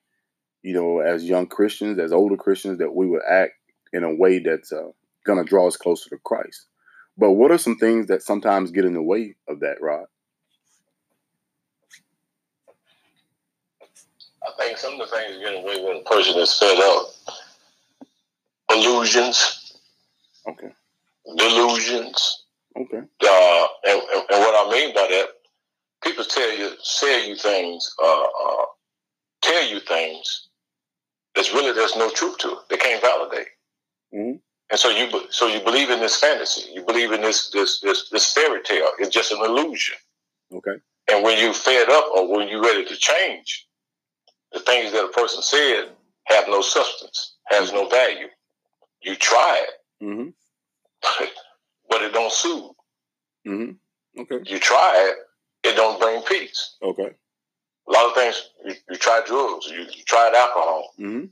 you 0.65 0.73
know, 0.73 0.97
as 0.99 1.23
young 1.23 1.45
Christians, 1.45 1.99
as 1.99 2.11
older 2.11 2.35
Christians, 2.35 2.79
that 2.79 2.95
we 2.95 3.05
would 3.05 3.21
act 3.29 3.53
in 3.93 4.03
a 4.03 4.13
way 4.13 4.39
that's 4.39 4.73
uh, 4.73 4.89
going 5.23 5.37
to 5.37 5.47
draw 5.47 5.67
us 5.67 5.77
closer 5.77 6.09
to 6.09 6.17
Christ. 6.23 6.65
But 7.19 7.33
what 7.33 7.51
are 7.51 7.59
some 7.59 7.77
things 7.77 8.07
that 8.07 8.23
sometimes 8.23 8.71
get 8.71 8.83
in 8.83 8.95
the 8.95 9.01
way 9.01 9.35
of 9.47 9.59
that, 9.59 9.79
Rod? 9.79 10.05
I 14.43 14.51
think 14.57 14.79
some 14.79 14.93
of 14.99 14.99
the 15.07 15.15
things 15.15 15.37
get 15.37 15.53
away 15.53 15.83
when 15.83 15.97
a 15.97 16.09
person 16.09 16.35
is 16.41 16.57
fed 16.57 16.79
up. 16.79 17.07
Illusions, 18.71 19.79
Okay. 20.47 20.69
delusions. 21.37 22.43
Okay. 22.75 22.97
Uh, 22.97 23.67
and, 23.87 24.01
and, 24.01 24.23
and 24.31 24.39
what 24.41 24.67
I 24.67 24.71
mean 24.71 24.95
by 24.95 25.07
that, 25.11 25.27
people 26.03 26.25
tell 26.25 26.51
you, 26.57 26.71
say 26.81 27.29
you 27.29 27.35
things, 27.35 27.93
uh, 28.03 28.23
uh, 28.23 28.65
tell 29.43 29.67
you 29.67 29.79
things 29.81 30.47
that's 31.35 31.53
really 31.53 31.71
there's 31.73 31.95
no 31.95 32.09
truth 32.09 32.37
to 32.39 32.51
it. 32.51 32.57
They 32.69 32.77
can't 32.77 33.01
validate. 33.01 33.47
Mhm. 34.13 34.39
And 34.71 34.79
so 34.79 34.89
you, 34.89 35.09
so 35.29 35.47
you 35.47 35.59
believe 35.61 35.89
in 35.91 35.99
this 35.99 36.19
fantasy. 36.19 36.71
You 36.73 36.83
believe 36.83 37.11
in 37.11 37.21
this, 37.21 37.49
this, 37.51 37.79
this, 37.81 38.09
this 38.09 38.33
fairy 38.33 38.61
tale. 38.63 38.89
It's 38.99 39.13
just 39.13 39.31
an 39.31 39.39
illusion. 39.43 39.95
Okay. 40.53 40.77
And 41.11 41.23
when 41.23 41.37
you 41.37 41.53
fed 41.53 41.89
up 41.89 42.05
or 42.15 42.27
when 42.31 42.47
you're 42.47 42.63
ready 42.63 42.83
to 42.85 42.95
change, 42.95 43.67
the 44.53 44.59
things 44.61 44.91
that 44.93 45.05
a 45.05 45.09
person 45.09 45.41
said 45.43 45.89
have 46.25 46.47
no 46.47 46.61
substance, 46.61 47.35
has 47.49 47.71
no 47.71 47.87
value. 47.87 48.27
You 49.01 49.15
try 49.15 49.63
it, 49.63 50.03
Mm-hmm. 50.03 50.29
but 51.89 52.01
it 52.01 52.13
don't 52.13 52.31
soothe. 52.31 52.71
Mm-hmm. 53.47 54.21
Okay. 54.21 54.39
You 54.51 54.59
try 54.59 55.11
it, 55.11 55.69
it 55.69 55.75
don't 55.75 55.99
bring 55.99 56.21
peace. 56.23 56.75
Okay. 56.81 57.11
A 57.87 57.91
lot 57.91 58.05
of 58.07 58.13
things 58.15 58.49
you, 58.65 58.73
you 58.89 58.95
try 58.97 59.21
drugs, 59.25 59.67
you, 59.67 59.79
you 59.81 60.03
tried 60.05 60.33
alcohol, 60.33 60.93
Mm-hmm. 60.99 61.25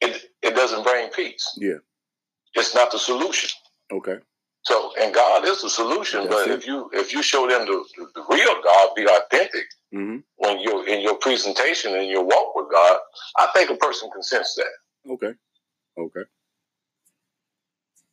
it 0.00 0.30
it 0.42 0.54
doesn't 0.54 0.84
bring 0.84 1.08
peace. 1.10 1.50
Yeah. 1.56 1.78
It's 2.54 2.74
not 2.74 2.90
the 2.90 2.98
solution. 2.98 3.50
Okay. 3.92 4.18
So, 4.62 4.92
and 5.00 5.14
God 5.14 5.46
is 5.46 5.62
the 5.62 5.70
solution. 5.70 6.24
That's 6.24 6.34
but 6.34 6.48
it. 6.48 6.58
if 6.58 6.66
you 6.66 6.90
if 6.92 7.12
you 7.12 7.22
show 7.22 7.48
them 7.48 7.64
the, 7.66 7.84
the, 7.96 8.06
the 8.16 8.24
real 8.28 8.62
God, 8.62 8.90
be 8.96 9.06
authentic 9.06 9.64
Mm-hmm. 9.94 10.18
when 10.36 10.60
you're 10.60 10.86
in 10.86 11.00
your 11.00 11.14
presentation 11.14 11.94
and 11.94 12.06
your 12.10 12.22
walk 12.22 12.54
with 12.54 12.70
God, 12.70 12.98
I 13.38 13.48
think 13.54 13.70
a 13.70 13.76
person 13.76 14.10
can 14.12 14.22
sense 14.22 14.54
that. 14.56 15.10
Okay. 15.12 15.32
Okay. 15.98 16.24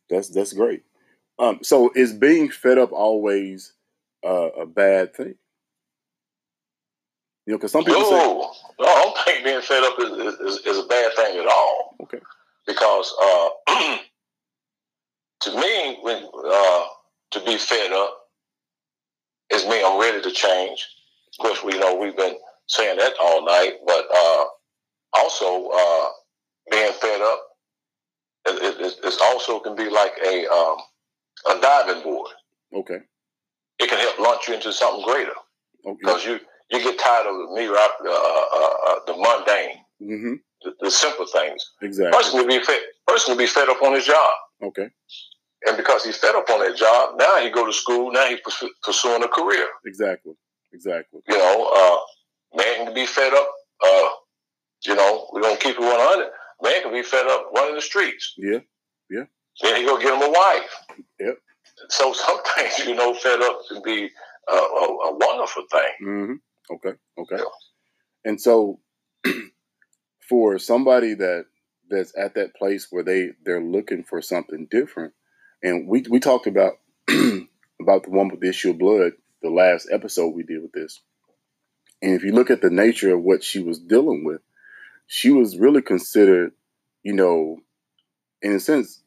That's 0.08 0.28
that's 0.30 0.54
great. 0.54 0.84
Um, 1.38 1.58
so 1.62 1.90
is 1.94 2.14
being 2.14 2.48
fed 2.48 2.78
up 2.78 2.92
always 2.92 3.74
uh, 4.24 4.48
a 4.62 4.64
bad 4.64 5.14
thing? 5.14 5.34
You 7.46 7.52
know, 7.54 7.58
because 7.58 7.72
some 7.72 7.84
people 7.84 8.04
say, 8.04 8.10
No, 8.16 8.52
no, 8.80 8.86
I 8.86 9.02
don't 9.04 9.18
think 9.24 9.44
being 9.44 9.62
fed 9.62 9.84
up 9.84 9.96
is, 10.00 10.10
is, 10.56 10.66
is 10.66 10.78
a 10.84 10.88
bad 10.88 11.12
thing 11.14 11.38
at 11.40 11.46
all. 11.46 11.96
Okay. 12.02 12.18
Because 12.66 13.14
uh, 13.22 13.48
to 15.42 15.56
me, 15.60 15.98
when 16.02 16.24
uh, 16.46 16.84
to 17.32 17.40
be 17.46 17.58
fed 17.58 17.92
up 17.92 18.18
is 19.50 19.66
me. 19.66 19.82
I'm 19.84 20.00
ready 20.00 20.22
to 20.22 20.30
change. 20.32 20.86
Of 21.38 21.42
course, 21.46 21.64
we 21.64 21.78
know 21.78 21.96
we've 21.96 22.16
been 22.16 22.36
saying 22.68 22.98
that 22.98 23.14
all 23.22 23.44
night, 23.44 23.74
but 23.86 24.06
uh, 24.14 24.44
also 25.14 25.70
uh, 25.74 26.08
being 26.70 26.92
fed 26.94 27.20
up 27.22 27.40
it, 28.46 28.62
it, 28.62 28.80
it- 28.86 29.00
it's 29.04 29.20
also 29.22 29.60
can 29.60 29.76
be 29.76 29.90
like 29.90 30.14
a 30.26 30.46
um, 30.48 30.78
a 31.50 31.60
diving 31.60 32.02
board. 32.04 32.30
okay, 32.74 32.98
It 33.78 33.88
can 33.90 33.98
help 33.98 34.18
launch 34.20 34.48
you 34.48 34.54
into 34.54 34.72
something 34.72 35.04
greater 35.04 35.32
okay, 35.86 35.98
because 36.00 36.24
you 36.26 36.40
you 36.70 36.78
get 36.80 36.98
tired 36.98 37.26
of 37.26 37.34
the 37.36 37.54
mere 37.54 37.74
uh, 37.74 37.88
uh, 38.04 38.74
uh, 38.88 38.98
the 39.06 39.12
mundane, 39.14 39.78
mm-hmm. 40.02 40.34
the, 40.62 40.72
the 40.80 40.90
simple 40.90 41.26
things. 41.26 41.62
exactly, 41.82 42.16
Person 42.18 42.40
will 42.40 42.46
be 42.48 42.60
fed. 42.64 42.80
Person 43.06 43.32
will 43.32 43.38
be 43.38 43.46
fed 43.46 43.68
up 43.68 43.82
on 43.82 43.94
his 43.94 44.04
job, 44.04 44.32
okay, 44.62 44.88
and 45.66 45.76
because 45.76 46.04
he's 46.04 46.16
fed 46.18 46.34
up 46.34 46.48
on 46.50 46.60
that 46.60 46.76
job, 46.76 47.16
now 47.18 47.38
he 47.40 47.50
go 47.50 47.66
to 47.66 47.72
school. 47.72 48.10
Now 48.12 48.26
he's 48.26 48.40
pursu- 48.40 48.68
pursuing 48.82 49.22
a 49.22 49.28
career. 49.28 49.66
exactly, 49.84 50.34
exactly, 50.72 51.20
You 51.28 51.38
know, 51.38 51.70
uh, 51.74 52.56
man 52.62 52.86
can 52.86 52.94
be 52.94 53.06
fed 53.06 53.32
up. 53.32 53.48
Uh, 53.84 54.08
you 54.86 54.94
know, 54.94 55.28
we're 55.32 55.42
gonna 55.42 55.56
keep 55.56 55.76
it 55.76 55.80
one 55.80 55.90
hundred. 55.98 56.30
Man 56.62 56.82
can 56.82 56.92
be 56.92 57.02
fed 57.02 57.26
up 57.26 57.50
running 57.54 57.74
the 57.74 57.82
streets. 57.82 58.34
yeah, 58.38 58.60
Yeah. 59.10 59.24
Then 59.62 59.76
he 59.76 59.84
go 59.86 59.98
get 59.98 60.14
him 60.14 60.22
a 60.22 60.30
wife. 60.30 60.70
Yep. 61.20 61.38
So 61.90 62.12
some 62.24 62.38
things, 62.54 62.78
you 62.86 62.94
know, 62.94 63.12
fed 63.14 63.40
up 63.42 63.58
can 63.68 63.82
be 63.82 64.08
a, 64.48 64.52
a, 64.54 64.56
a 64.56 65.16
wonderful 65.16 65.64
thing. 65.70 65.92
mm-hmm. 66.02 66.32
Okay, 66.70 66.94
okay, 67.18 67.36
Yeah. 67.36 67.44
and 68.24 68.40
so 68.40 68.80
for 70.28 70.58
somebody 70.58 71.14
that 71.14 71.46
that's 71.88 72.12
at 72.18 72.34
that 72.34 72.54
place 72.56 72.88
where 72.90 73.04
they 73.04 73.30
they're 73.44 73.62
looking 73.62 74.04
for 74.04 74.22
something 74.22 74.66
different, 74.70 75.14
and 75.62 75.88
we 75.88 76.04
we 76.10 76.20
talked 76.20 76.46
about 76.46 76.74
about 77.08 78.04
the 78.04 78.10
one 78.10 78.28
with 78.28 78.40
the 78.40 78.48
issue 78.48 78.70
of 78.70 78.78
blood, 78.78 79.12
the 79.42 79.50
last 79.50 79.88
episode 79.92 80.30
we 80.34 80.42
did 80.42 80.62
with 80.62 80.72
this, 80.72 81.00
and 82.02 82.12
if 82.14 82.22
you 82.24 82.32
look 82.32 82.50
at 82.50 82.62
the 82.62 82.70
nature 82.70 83.14
of 83.14 83.22
what 83.22 83.44
she 83.44 83.60
was 83.62 83.78
dealing 83.78 84.24
with, 84.24 84.40
she 85.06 85.30
was 85.30 85.58
really 85.58 85.82
considered, 85.82 86.52
you 87.02 87.12
know, 87.12 87.58
in 88.42 88.52
a 88.52 88.60
sense, 88.60 89.02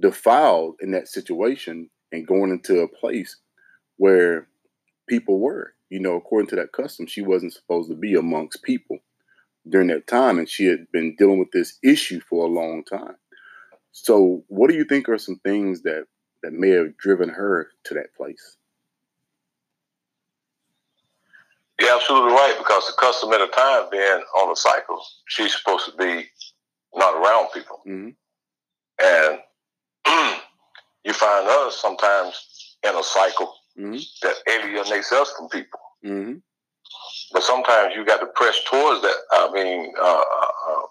defiled 0.00 0.76
in 0.80 0.92
that 0.92 1.08
situation 1.08 1.90
and 2.12 2.26
going 2.26 2.50
into 2.50 2.80
a 2.80 2.88
place 2.88 3.36
where 3.96 4.48
people 5.08 5.38
were, 5.40 5.74
you 5.90 6.00
know, 6.00 6.16
according 6.16 6.48
to 6.48 6.56
that 6.56 6.72
custom, 6.72 7.06
she 7.06 7.22
wasn't 7.22 7.52
supposed 7.54 7.90
to 7.90 7.96
be 7.96 8.14
amongst 8.14 8.62
people 8.62 8.98
during 9.68 9.88
that 9.88 10.06
time, 10.06 10.38
and 10.38 10.48
she 10.48 10.66
had 10.66 10.90
been 10.92 11.14
dealing 11.16 11.38
with 11.38 11.50
this 11.52 11.78
issue 11.82 12.20
for 12.20 12.44
a 12.44 12.50
long 12.50 12.84
time. 12.84 13.16
So, 13.92 14.44
what 14.48 14.70
do 14.70 14.76
you 14.76 14.84
think 14.84 15.08
are 15.08 15.18
some 15.18 15.40
things 15.44 15.82
that 15.82 16.04
that 16.42 16.52
may 16.52 16.70
have 16.70 16.96
driven 16.98 17.28
her 17.30 17.68
to 17.84 17.94
that 17.94 18.14
place? 18.16 18.56
You're 21.80 21.94
absolutely 21.94 22.32
right 22.32 22.54
because 22.58 22.86
the 22.86 22.94
custom 22.98 23.32
at 23.32 23.38
the 23.38 23.46
time 23.48 23.84
being 23.90 24.22
on 24.36 24.52
a 24.52 24.56
cycle, 24.56 25.00
she's 25.28 25.56
supposed 25.56 25.86
to 25.86 25.96
be 25.96 26.26
not 26.94 27.14
around 27.14 27.48
people, 27.54 27.80
Mm-hmm. 27.86 28.10
and 29.04 29.38
you 31.04 31.12
find 31.12 31.48
us 31.48 31.80
sometimes 31.80 32.76
in 32.84 32.96
a 32.96 33.02
cycle 33.02 33.54
Mm-hmm. 33.78 33.98
that 34.22 34.34
alienates 34.50 35.12
us 35.12 35.32
from 35.36 35.48
people. 35.48 35.80
Mm-hmm. 36.04 36.34
But 37.32 37.42
sometimes 37.42 37.94
you 37.94 38.04
got 38.04 38.20
to 38.20 38.26
press 38.34 38.58
towards 38.70 39.02
that. 39.02 39.16
I 39.32 39.50
mean, 39.52 39.92
uh, 40.00 40.02
uh, 40.02 40.50
uh, 40.70 40.82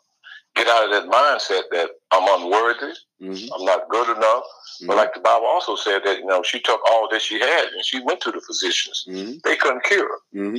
get 0.55 0.67
out 0.67 0.85
of 0.85 0.91
that 0.91 1.09
mindset 1.11 1.63
that 1.71 1.89
I'm 2.11 2.41
unworthy, 2.41 2.93
Mm-hmm. 3.21 3.51
I'm 3.51 3.65
not 3.65 3.89
good 3.89 4.15
enough. 4.15 4.43
But 4.85 4.93
Mhm. 4.93 4.97
like 4.97 5.13
the 5.15 5.21
Bible 5.21 5.47
also 5.47 5.75
said 5.75 6.03
that 6.05 6.19
you 6.19 6.25
know 6.27 6.43
she 6.43 6.59
took 6.59 6.79
all 6.91 7.09
that 7.09 7.19
she 7.23 7.39
had 7.39 7.65
and 7.73 7.83
she 7.83 7.99
went 7.99 8.21
to 8.21 8.31
the 8.31 8.39
physicians. 8.41 9.05
Mm-hmm. 9.09 9.37
They 9.43 9.55
couldn't 9.55 9.83
cure 9.85 10.07
her. 10.07 10.19
Mm-hmm. 10.39 10.57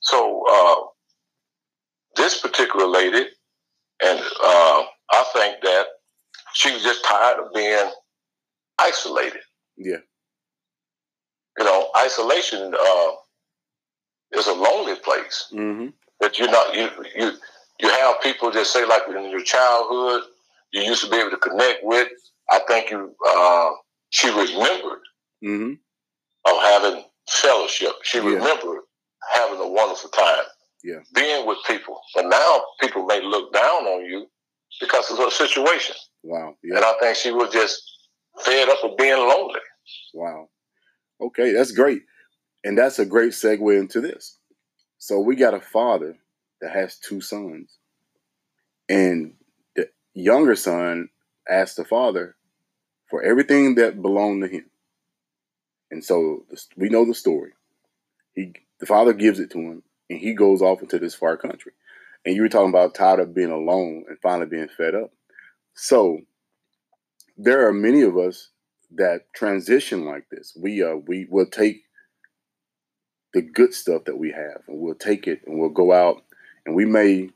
So 0.00 0.44
uh, 0.50 0.86
this 2.16 2.40
particular 2.40 2.86
lady, 2.86 3.28
and 4.02 4.18
uh, 4.18 4.82
I 5.12 5.24
think 5.32 5.62
that 5.62 5.86
she 6.54 6.72
was 6.72 6.82
just 6.82 7.04
tired 7.04 7.38
of 7.38 7.52
being 7.54 7.90
isolated. 8.80 9.42
Yeah. 9.76 9.98
You 11.58 11.64
know, 11.64 11.88
isolation 11.98 12.74
uh, 12.74 13.10
is 14.32 14.46
a 14.46 14.52
lonely 14.54 14.94
place. 14.96 15.48
Mm-hmm. 15.52 15.88
That 16.20 16.38
you're 16.38 16.50
not 16.50 16.74
you 16.74 16.88
you 17.16 17.32
you 17.80 17.88
have 17.88 18.20
people 18.22 18.50
that 18.52 18.66
say 18.66 18.84
like 18.86 19.02
in 19.08 19.30
your 19.30 19.42
childhood 19.42 20.22
you 20.72 20.82
used 20.82 21.02
to 21.04 21.10
be 21.10 21.16
able 21.16 21.30
to 21.30 21.36
connect 21.38 21.80
with. 21.82 22.08
I 22.50 22.60
think 22.68 22.90
you 22.90 23.14
uh, 23.26 23.70
she 24.10 24.28
remembered 24.28 25.00
Mm-hmm. 25.42 25.72
of 26.44 26.62
having 26.64 27.04
fellowship. 27.30 27.92
She 28.02 28.18
Yeah. 28.18 28.24
remembered 28.24 28.80
having 29.32 29.58
a 29.58 29.66
wonderful 29.68 30.10
time. 30.10 30.44
Yeah. 30.84 31.00
Being 31.14 31.46
with 31.46 31.56
people. 31.66 31.98
But 32.14 32.26
now 32.26 32.62
people 32.80 33.06
may 33.06 33.22
look 33.22 33.52
down 33.54 33.86
on 33.86 34.04
you 34.04 34.26
because 34.80 35.10
of 35.10 35.16
her 35.18 35.30
situation. 35.30 35.96
Wow. 36.22 36.56
Yeah. 36.62 36.76
And 36.76 36.84
I 36.84 36.92
think 37.00 37.16
she 37.16 37.30
was 37.30 37.50
just 37.52 37.82
fed 38.44 38.68
up 38.68 38.84
of 38.84 38.96
being 38.98 39.16
lonely. 39.16 39.60
Wow. 40.12 40.48
Okay, 41.20 41.52
that's 41.52 41.72
great. 41.72 42.02
And 42.64 42.76
that's 42.76 42.98
a 42.98 43.06
great 43.06 43.32
segue 43.32 43.78
into 43.78 44.00
this. 44.00 44.38
So 44.98 45.18
we 45.20 45.36
got 45.36 45.54
a 45.54 45.60
father 45.60 46.16
that 46.60 46.72
has 46.72 46.98
two 46.98 47.20
sons. 47.20 47.78
And 48.88 49.34
the 49.74 49.88
younger 50.14 50.56
son 50.56 51.08
asked 51.48 51.76
the 51.76 51.84
father 51.84 52.36
for 53.08 53.22
everything 53.22 53.76
that 53.76 54.02
belonged 54.02 54.42
to 54.42 54.48
him. 54.48 54.66
And 55.90 56.04
so 56.04 56.44
we 56.76 56.88
know 56.88 57.04
the 57.04 57.14
story. 57.14 57.52
He 58.34 58.52
the 58.78 58.86
father 58.86 59.12
gives 59.12 59.40
it 59.40 59.50
to 59.50 59.58
him 59.58 59.82
and 60.08 60.18
he 60.18 60.34
goes 60.34 60.62
off 60.62 60.82
into 60.82 60.98
this 60.98 61.14
far 61.14 61.36
country. 61.36 61.72
And 62.24 62.34
you 62.34 62.42
were 62.42 62.48
talking 62.48 62.70
about 62.70 62.94
tired 62.94 63.20
of 63.20 63.34
being 63.34 63.50
alone 63.50 64.04
and 64.08 64.18
finally 64.20 64.46
being 64.46 64.68
fed 64.68 64.94
up. 64.94 65.10
So 65.74 66.20
there 67.36 67.66
are 67.66 67.72
many 67.72 68.02
of 68.02 68.16
us 68.16 68.50
that 68.96 69.32
transition 69.34 70.04
like 70.04 70.28
this. 70.30 70.56
We 70.60 70.82
uh 70.82 70.96
we 70.96 71.26
will 71.30 71.46
take 71.46 71.84
the 73.32 73.42
good 73.42 73.72
stuff 73.72 74.04
that 74.04 74.18
we 74.18 74.30
have 74.32 74.62
and 74.66 74.80
we'll 74.80 74.94
take 74.94 75.26
it 75.26 75.42
and 75.46 75.58
we'll 75.58 75.68
go 75.70 75.92
out 75.92 76.22
and 76.66 76.74
we 76.74 76.84
may 76.84 77.30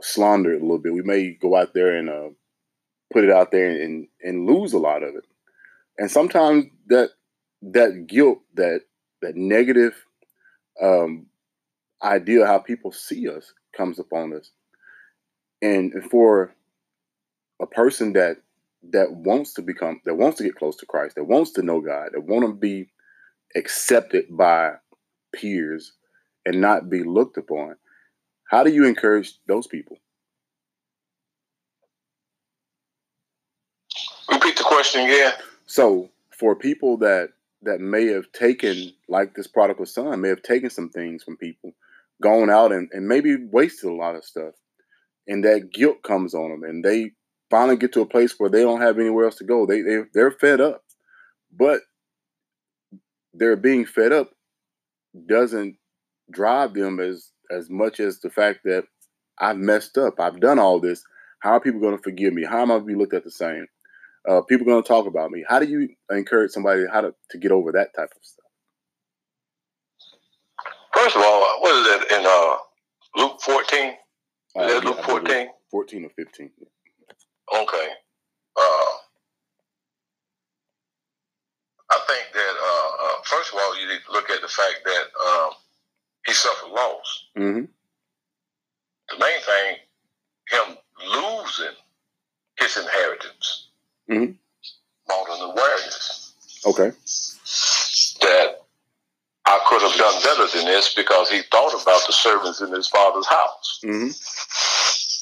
slander 0.00 0.52
it 0.52 0.60
a 0.60 0.64
little 0.64 0.78
bit. 0.78 0.92
We 0.92 1.02
may 1.02 1.32
go 1.32 1.56
out 1.56 1.74
there 1.74 1.94
and 1.96 2.08
uh, 2.08 2.28
put 3.12 3.24
it 3.24 3.30
out 3.30 3.50
there 3.50 3.68
and 3.70 4.06
and 4.22 4.46
lose 4.46 4.72
a 4.72 4.78
lot 4.78 5.02
of 5.02 5.14
it. 5.14 5.24
And 5.98 6.10
sometimes 6.10 6.66
that 6.86 7.10
that 7.62 8.06
guilt, 8.06 8.40
that 8.54 8.82
that 9.22 9.36
negative 9.36 9.94
um, 10.80 11.26
idea 12.02 12.46
how 12.46 12.58
people 12.58 12.92
see 12.92 13.28
us 13.28 13.52
comes 13.76 13.98
upon 13.98 14.32
us. 14.32 14.50
And 15.60 15.92
for 16.10 16.54
a 17.60 17.66
person 17.66 18.12
that 18.12 18.38
that 18.92 19.12
wants 19.12 19.54
to 19.54 19.62
become 19.62 20.00
that 20.04 20.16
wants 20.16 20.38
to 20.38 20.44
get 20.44 20.56
close 20.56 20.76
to 20.76 20.86
Christ, 20.86 21.16
that 21.16 21.24
wants 21.24 21.52
to 21.52 21.62
know 21.62 21.80
God, 21.80 22.10
that 22.12 22.24
want 22.24 22.46
to 22.46 22.52
be 22.54 22.88
accepted 23.56 24.26
by 24.30 24.72
peers 25.34 25.92
and 26.46 26.60
not 26.60 26.90
be 26.90 27.02
looked 27.04 27.36
upon. 27.38 27.76
How 28.50 28.64
do 28.64 28.72
you 28.72 28.86
encourage 28.86 29.34
those 29.46 29.66
people? 29.66 29.98
Repeat 34.30 34.56
the 34.56 34.64
question 34.64 35.02
again. 35.02 35.32
So 35.66 36.10
for 36.30 36.54
people 36.56 36.98
that 36.98 37.30
that 37.62 37.80
may 37.80 38.06
have 38.06 38.30
taken, 38.32 38.92
like 39.08 39.34
this 39.34 39.48
prodigal 39.48 39.86
son, 39.86 40.20
may 40.20 40.28
have 40.28 40.42
taken 40.42 40.70
some 40.70 40.90
things 40.90 41.24
from 41.24 41.36
people, 41.36 41.72
gone 42.22 42.50
out 42.50 42.72
and, 42.72 42.88
and 42.92 43.08
maybe 43.08 43.36
wasted 43.36 43.90
a 43.90 43.94
lot 43.94 44.14
of 44.16 44.24
stuff. 44.24 44.54
and 45.28 45.44
that 45.44 45.72
guilt 45.72 46.02
comes 46.02 46.34
on 46.34 46.50
them, 46.50 46.64
and 46.64 46.84
they 46.84 47.12
finally 47.50 47.76
get 47.76 47.92
to 47.94 48.00
a 48.00 48.06
place 48.06 48.34
where 48.38 48.50
they 48.50 48.62
don't 48.62 48.80
have 48.80 48.98
anywhere 48.98 49.24
else 49.26 49.36
to 49.36 49.44
go. 49.44 49.66
They 49.66 49.82
they 49.82 50.02
they're 50.14 50.30
fed 50.30 50.60
up, 50.60 50.82
but 51.52 51.80
they're 53.34 53.56
being 53.56 53.86
fed 53.86 54.12
up 54.12 54.30
doesn't 55.26 55.76
drive 56.30 56.74
them 56.74 57.00
as 57.00 57.30
as 57.50 57.70
much 57.70 58.00
as 58.00 58.20
the 58.20 58.30
fact 58.30 58.60
that 58.64 58.84
I've 59.38 59.56
messed 59.56 59.96
up. 59.96 60.20
I've 60.20 60.40
done 60.40 60.58
all 60.58 60.80
this. 60.80 61.02
How 61.40 61.52
are 61.52 61.60
people 61.60 61.80
going 61.80 61.96
to 61.96 62.02
forgive 62.02 62.34
me? 62.34 62.44
How 62.44 62.60
am 62.62 62.70
I 62.70 62.74
going 62.74 62.80
to 62.82 62.86
be 62.86 62.94
looked 62.94 63.14
at 63.14 63.24
the 63.24 63.30
same? 63.30 63.66
Uh, 64.28 64.42
people 64.42 64.66
going 64.66 64.82
to 64.82 64.86
talk 64.86 65.06
about 65.06 65.30
me. 65.30 65.44
How 65.48 65.58
do 65.58 65.66
you 65.66 65.88
encourage 66.10 66.50
somebody 66.50 66.84
how 66.92 67.00
to, 67.00 67.14
to 67.30 67.38
get 67.38 67.52
over 67.52 67.72
that 67.72 67.94
type 67.94 68.10
of 68.14 68.22
stuff? 68.22 68.44
First 70.92 71.16
of 71.16 71.22
all, 71.22 71.40
what 71.60 71.74
is 71.74 72.02
it 72.02 72.12
in 72.18 72.26
uh, 72.26 72.56
Luke 73.16 73.40
14? 73.40 73.92
Uh, 74.56 74.62
is 74.62 74.82
yeah, 74.82 74.90
Luke 74.90 75.02
14? 75.04 75.48
14 75.70 76.04
or 76.04 76.10
15. 76.16 76.50
Okay. 77.54 77.88
Uh, 78.56 78.90
I 81.90 81.98
think 82.06 82.32
that, 82.34 82.54
uh, 82.60 83.04
uh, 83.04 83.22
first 83.24 83.52
of 83.52 83.60
all, 83.60 83.80
you 83.80 83.88
need 83.88 84.00
to 84.06 84.12
look 84.12 84.30
at 84.30 84.42
the 84.42 84.48
fact 84.48 84.80
that 84.84 85.04
um, 85.26 85.50
he 86.26 86.32
suffered 86.32 86.70
loss. 86.70 87.24
Mm-hmm. 87.36 87.64
The 89.08 89.18
main 89.18 89.40
thing, 89.40 89.76
him 90.48 90.76
losing 91.06 91.76
his 92.58 92.76
inheritance 92.76 93.68
mm-hmm. 94.10 94.32
more 95.08 95.26
than 95.28 95.50
awareness. 95.50 96.34
Okay. 96.66 96.90
That 98.20 98.60
I 99.46 99.60
could 99.66 99.80
have 99.80 99.96
done 99.96 100.22
better 100.22 100.58
than 100.58 100.66
this 100.66 100.94
because 100.94 101.30
he 101.30 101.40
thought 101.50 101.72
about 101.80 102.06
the 102.06 102.12
servants 102.12 102.60
in 102.60 102.70
his 102.72 102.88
father's 102.88 103.26
house. 103.26 103.80
Mm-hmm. 103.82 104.08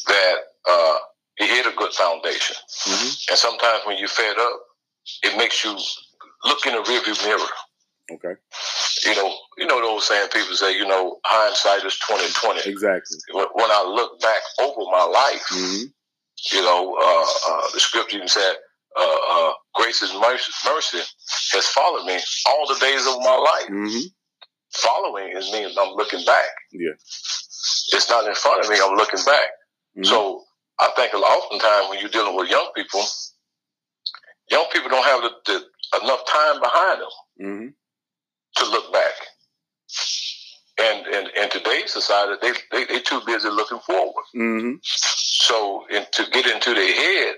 That 0.09 0.37
uh, 0.68 0.99
a 1.66 1.76
good 1.76 1.92
foundation. 1.92 2.56
Mm-hmm. 2.56 3.30
And 3.30 3.38
sometimes 3.38 3.82
when 3.87 3.99
you're 3.99 4.08
fed 4.08 4.37
up, 4.38 4.61
it 5.23 5.37
makes 5.37 5.64
you 5.64 5.76
look 6.44 6.66
in 6.66 6.75
the 6.75 6.82
rearview 6.82 7.26
mirror. 7.26 7.52
Okay. 8.12 8.35
You 9.04 9.16
know, 9.16 9.35
you 9.58 9.66
know 9.66 9.80
those 9.80 10.06
saying 10.06 10.28
people 10.32 10.54
say, 10.54 10.76
you 10.76 10.87
know, 10.87 11.18
hindsight 11.25 11.85
is 11.85 11.99
twenty 11.99 12.28
twenty. 12.32 12.70
Exactly. 12.70 13.18
When, 13.32 13.46
when 13.54 13.70
I 13.70 13.82
look 13.82 14.20
back 14.20 14.42
over 14.62 14.90
my 14.90 15.04
life, 15.04 15.42
mm-hmm. 15.50 16.56
you 16.56 16.62
know, 16.62 16.94
uh, 16.94 17.50
uh, 17.50 17.70
the 17.75 17.80
scripture 17.80 18.16
even 18.16 18.28
said, 18.28 18.54
uh, 18.99 19.18
uh, 19.28 19.52
"Grace 19.75 20.02
and 20.02 20.20
mercy, 20.20 20.52
mercy 20.64 20.99
has 21.52 21.66
followed 21.66 22.06
me 22.06 22.18
all 22.46 22.66
the 22.68 22.78
days 22.78 23.06
of 23.06 23.18
my 23.18 23.37
life." 23.37 23.70
Mm-hmm. 23.70 24.06
Following 24.75 25.37
is 25.37 25.50
means 25.52 25.76
I'm 25.76 25.94
looking 25.94 26.25
back. 26.25 26.50
Yeah. 26.73 26.94
It's 27.92 28.08
not 28.08 28.26
in 28.26 28.35
front 28.35 28.64
of 28.64 28.70
me. 28.70 28.78
I'm 28.82 28.94
looking 28.94 29.25
back. 29.25 29.49
Mm-hmm. 29.96 30.04
So 30.04 30.44
I 30.78 30.90
think 30.97 31.14
oftentimes 31.14 31.90
when 31.90 32.00
you're 32.00 32.11
dealing 32.11 32.37
with 32.37 32.50
young 32.50 32.71
people, 32.75 33.02
young 34.50 34.66
people 34.73 34.90
don't 34.90 35.04
have 35.04 35.23
the, 35.23 35.30
the 35.47 36.02
enough 36.02 36.26
time 36.26 36.61
behind 36.61 37.00
them 37.00 37.09
mm-hmm. 37.40 37.68
to 38.56 38.71
look 38.71 38.92
back. 38.92 39.12
And 40.78 41.06
in, 41.06 41.42
in 41.42 41.50
today's 41.50 41.92
society, 41.92 42.35
they, 42.42 42.52
they, 42.71 42.85
they're 42.85 43.00
too 43.00 43.23
busy 43.25 43.49
looking 43.49 43.78
forward. 43.78 44.25
Mm-hmm. 44.37 44.73
So 44.83 45.87
in, 45.90 46.04
to 46.12 46.26
get 46.30 46.47
into 46.47 46.75
their 46.75 46.95
head 46.95 47.37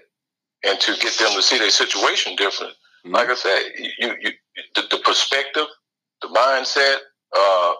and 0.64 0.80
to 0.80 0.96
get 0.96 1.16
them 1.18 1.32
to 1.34 1.42
see 1.42 1.58
their 1.58 1.70
situation 1.70 2.34
different, 2.34 2.72
mm-hmm. 2.72 3.14
like 3.14 3.28
I 3.28 3.34
said, 3.36 3.62
you, 3.98 4.14
you 4.20 4.30
the, 4.74 4.82
the 4.90 4.98
perspective, 5.04 5.66
the 6.22 6.28
mindset, 6.28 6.96
uh, 7.36 7.74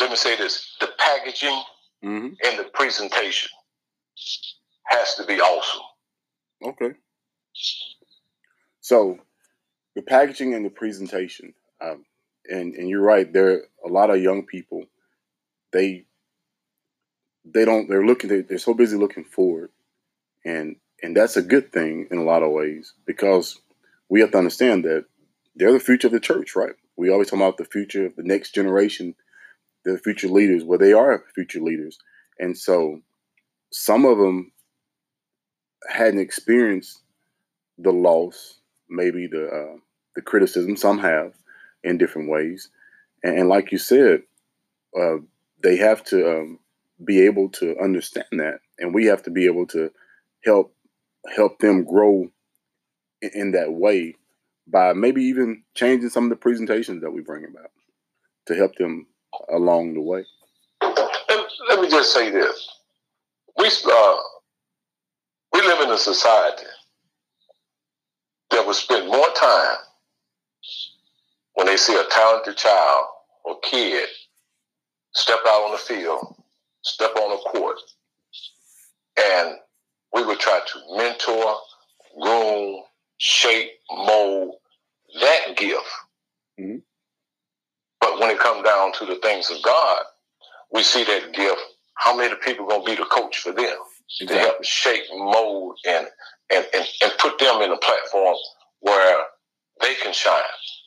let 0.00 0.08
me 0.08 0.16
say 0.16 0.36
this, 0.36 0.74
the 0.80 0.88
packaging 0.98 1.62
mm-hmm. 2.02 2.28
and 2.46 2.58
the 2.58 2.70
presentation 2.72 3.50
has 4.92 5.14
to 5.16 5.26
be 5.26 5.40
awesome. 5.40 5.82
Okay. 6.64 6.94
So 8.80 9.18
the 9.94 10.02
packaging 10.02 10.54
and 10.54 10.64
the 10.64 10.70
presentation, 10.70 11.54
um, 11.80 12.04
and 12.48 12.74
and 12.74 12.88
you're 12.88 13.02
right. 13.02 13.30
There 13.32 13.50
are 13.50 13.62
a 13.84 13.88
lot 13.88 14.10
of 14.10 14.22
young 14.22 14.46
people. 14.46 14.84
They 15.72 16.06
they 17.44 17.64
don't. 17.64 17.88
They're 17.88 18.06
looking. 18.06 18.30
They, 18.30 18.40
they're 18.42 18.58
so 18.58 18.74
busy 18.74 18.96
looking 18.96 19.24
forward, 19.24 19.70
and 20.44 20.76
and 21.02 21.16
that's 21.16 21.36
a 21.36 21.42
good 21.42 21.72
thing 21.72 22.08
in 22.10 22.18
a 22.18 22.24
lot 22.24 22.42
of 22.42 22.52
ways 22.52 22.94
because 23.06 23.60
we 24.08 24.20
have 24.20 24.30
to 24.32 24.38
understand 24.38 24.84
that 24.84 25.04
they're 25.56 25.72
the 25.72 25.80
future 25.80 26.06
of 26.06 26.12
the 26.12 26.20
church, 26.20 26.54
right? 26.54 26.74
We 26.96 27.10
always 27.10 27.30
talk 27.30 27.38
about 27.38 27.56
the 27.56 27.64
future 27.64 28.06
of 28.06 28.16
the 28.16 28.22
next 28.22 28.54
generation, 28.54 29.14
the 29.84 29.98
future 29.98 30.28
leaders. 30.28 30.64
Well, 30.64 30.78
they 30.78 30.92
are 30.92 31.24
future 31.34 31.60
leaders, 31.60 31.98
and 32.38 32.56
so 32.56 33.00
some 33.72 34.04
of 34.04 34.18
them 34.18 34.51
hadn't 35.88 36.20
experienced 36.20 37.00
the 37.78 37.92
loss, 37.92 38.60
maybe 38.88 39.26
the 39.26 39.46
uh, 39.46 39.76
the 40.14 40.22
criticism. 40.22 40.76
Some 40.76 40.98
have 40.98 41.32
in 41.82 41.98
different 41.98 42.28
ways, 42.28 42.68
and, 43.22 43.38
and 43.38 43.48
like 43.48 43.72
you 43.72 43.78
said, 43.78 44.22
uh, 44.98 45.16
they 45.62 45.76
have 45.76 46.04
to 46.04 46.38
um, 46.38 46.58
be 47.04 47.22
able 47.22 47.48
to 47.50 47.76
understand 47.78 48.26
that, 48.32 48.60
and 48.78 48.94
we 48.94 49.06
have 49.06 49.22
to 49.24 49.30
be 49.30 49.46
able 49.46 49.66
to 49.68 49.90
help 50.44 50.74
help 51.34 51.58
them 51.58 51.84
grow 51.84 52.28
in, 53.20 53.30
in 53.34 53.52
that 53.52 53.72
way 53.72 54.16
by 54.66 54.92
maybe 54.92 55.22
even 55.24 55.62
changing 55.74 56.10
some 56.10 56.24
of 56.24 56.30
the 56.30 56.36
presentations 56.36 57.02
that 57.02 57.10
we 57.10 57.20
bring 57.20 57.44
about 57.44 57.70
to 58.46 58.54
help 58.54 58.74
them 58.76 59.06
along 59.50 59.94
the 59.94 60.00
way. 60.00 60.24
Let, 60.82 61.48
let 61.68 61.80
me 61.80 61.88
just 61.88 62.12
say 62.12 62.30
this: 62.30 62.68
we 63.56 63.66
uh, 63.66 64.16
in 65.80 65.90
a 65.90 65.98
society 65.98 66.66
that 68.50 68.66
will 68.66 68.74
spend 68.74 69.06
more 69.06 69.28
time 69.34 69.76
when 71.54 71.66
they 71.66 71.76
see 71.76 71.94
a 71.94 72.04
talented 72.10 72.56
child 72.56 73.04
or 73.44 73.58
kid 73.60 74.08
step 75.14 75.38
out 75.46 75.64
on 75.64 75.72
the 75.72 75.78
field, 75.78 76.36
step 76.82 77.10
on 77.16 77.32
a 77.32 77.50
court, 77.50 77.78
and 79.18 79.56
we 80.14 80.24
would 80.24 80.38
try 80.38 80.60
to 80.66 80.96
mentor, 80.96 81.56
groom, 82.20 82.82
shape, 83.18 83.70
mold 83.90 84.54
that 85.20 85.56
gift. 85.56 85.84
Mm-hmm. 86.58 86.78
But 88.00 88.20
when 88.20 88.30
it 88.30 88.38
comes 88.38 88.64
down 88.64 88.92
to 88.94 89.06
the 89.06 89.16
things 89.16 89.50
of 89.50 89.62
God, 89.62 90.02
we 90.72 90.82
see 90.82 91.04
that 91.04 91.32
gift. 91.32 91.60
How 91.94 92.16
many 92.16 92.34
people 92.42 92.64
are 92.64 92.68
going 92.68 92.84
to 92.84 92.90
be 92.90 92.96
the 92.96 93.08
coach 93.08 93.38
for 93.38 93.52
them 93.52 93.76
exactly. 94.20 94.26
to 94.26 94.42
help 94.42 94.64
shape, 94.64 95.04
mold, 95.12 95.78
and, 95.86 96.06
and 96.52 96.66
and 96.74 96.86
and 97.02 97.12
put 97.18 97.38
them 97.38 97.62
in 97.62 97.72
a 97.72 97.76
platform 97.76 98.36
where 98.80 99.24
they 99.80 99.94
can 99.96 100.12
shine? 100.12 100.42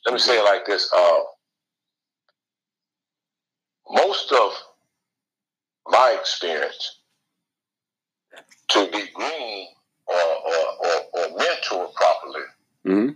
Let 0.05 0.13
me 0.13 0.19
say 0.19 0.38
it 0.38 0.43
like 0.43 0.65
this: 0.65 0.91
uh, 0.95 1.19
most 3.91 4.31
of 4.31 4.51
my 5.88 6.15
experience 6.19 6.99
to 8.69 8.88
be 8.91 9.03
groomed 9.13 9.67
or, 10.07 10.15
or, 10.15 10.65
or, 10.79 10.95
or 11.13 11.39
mentored 11.39 11.93
properly 11.93 12.41
mm-hmm 12.85 13.11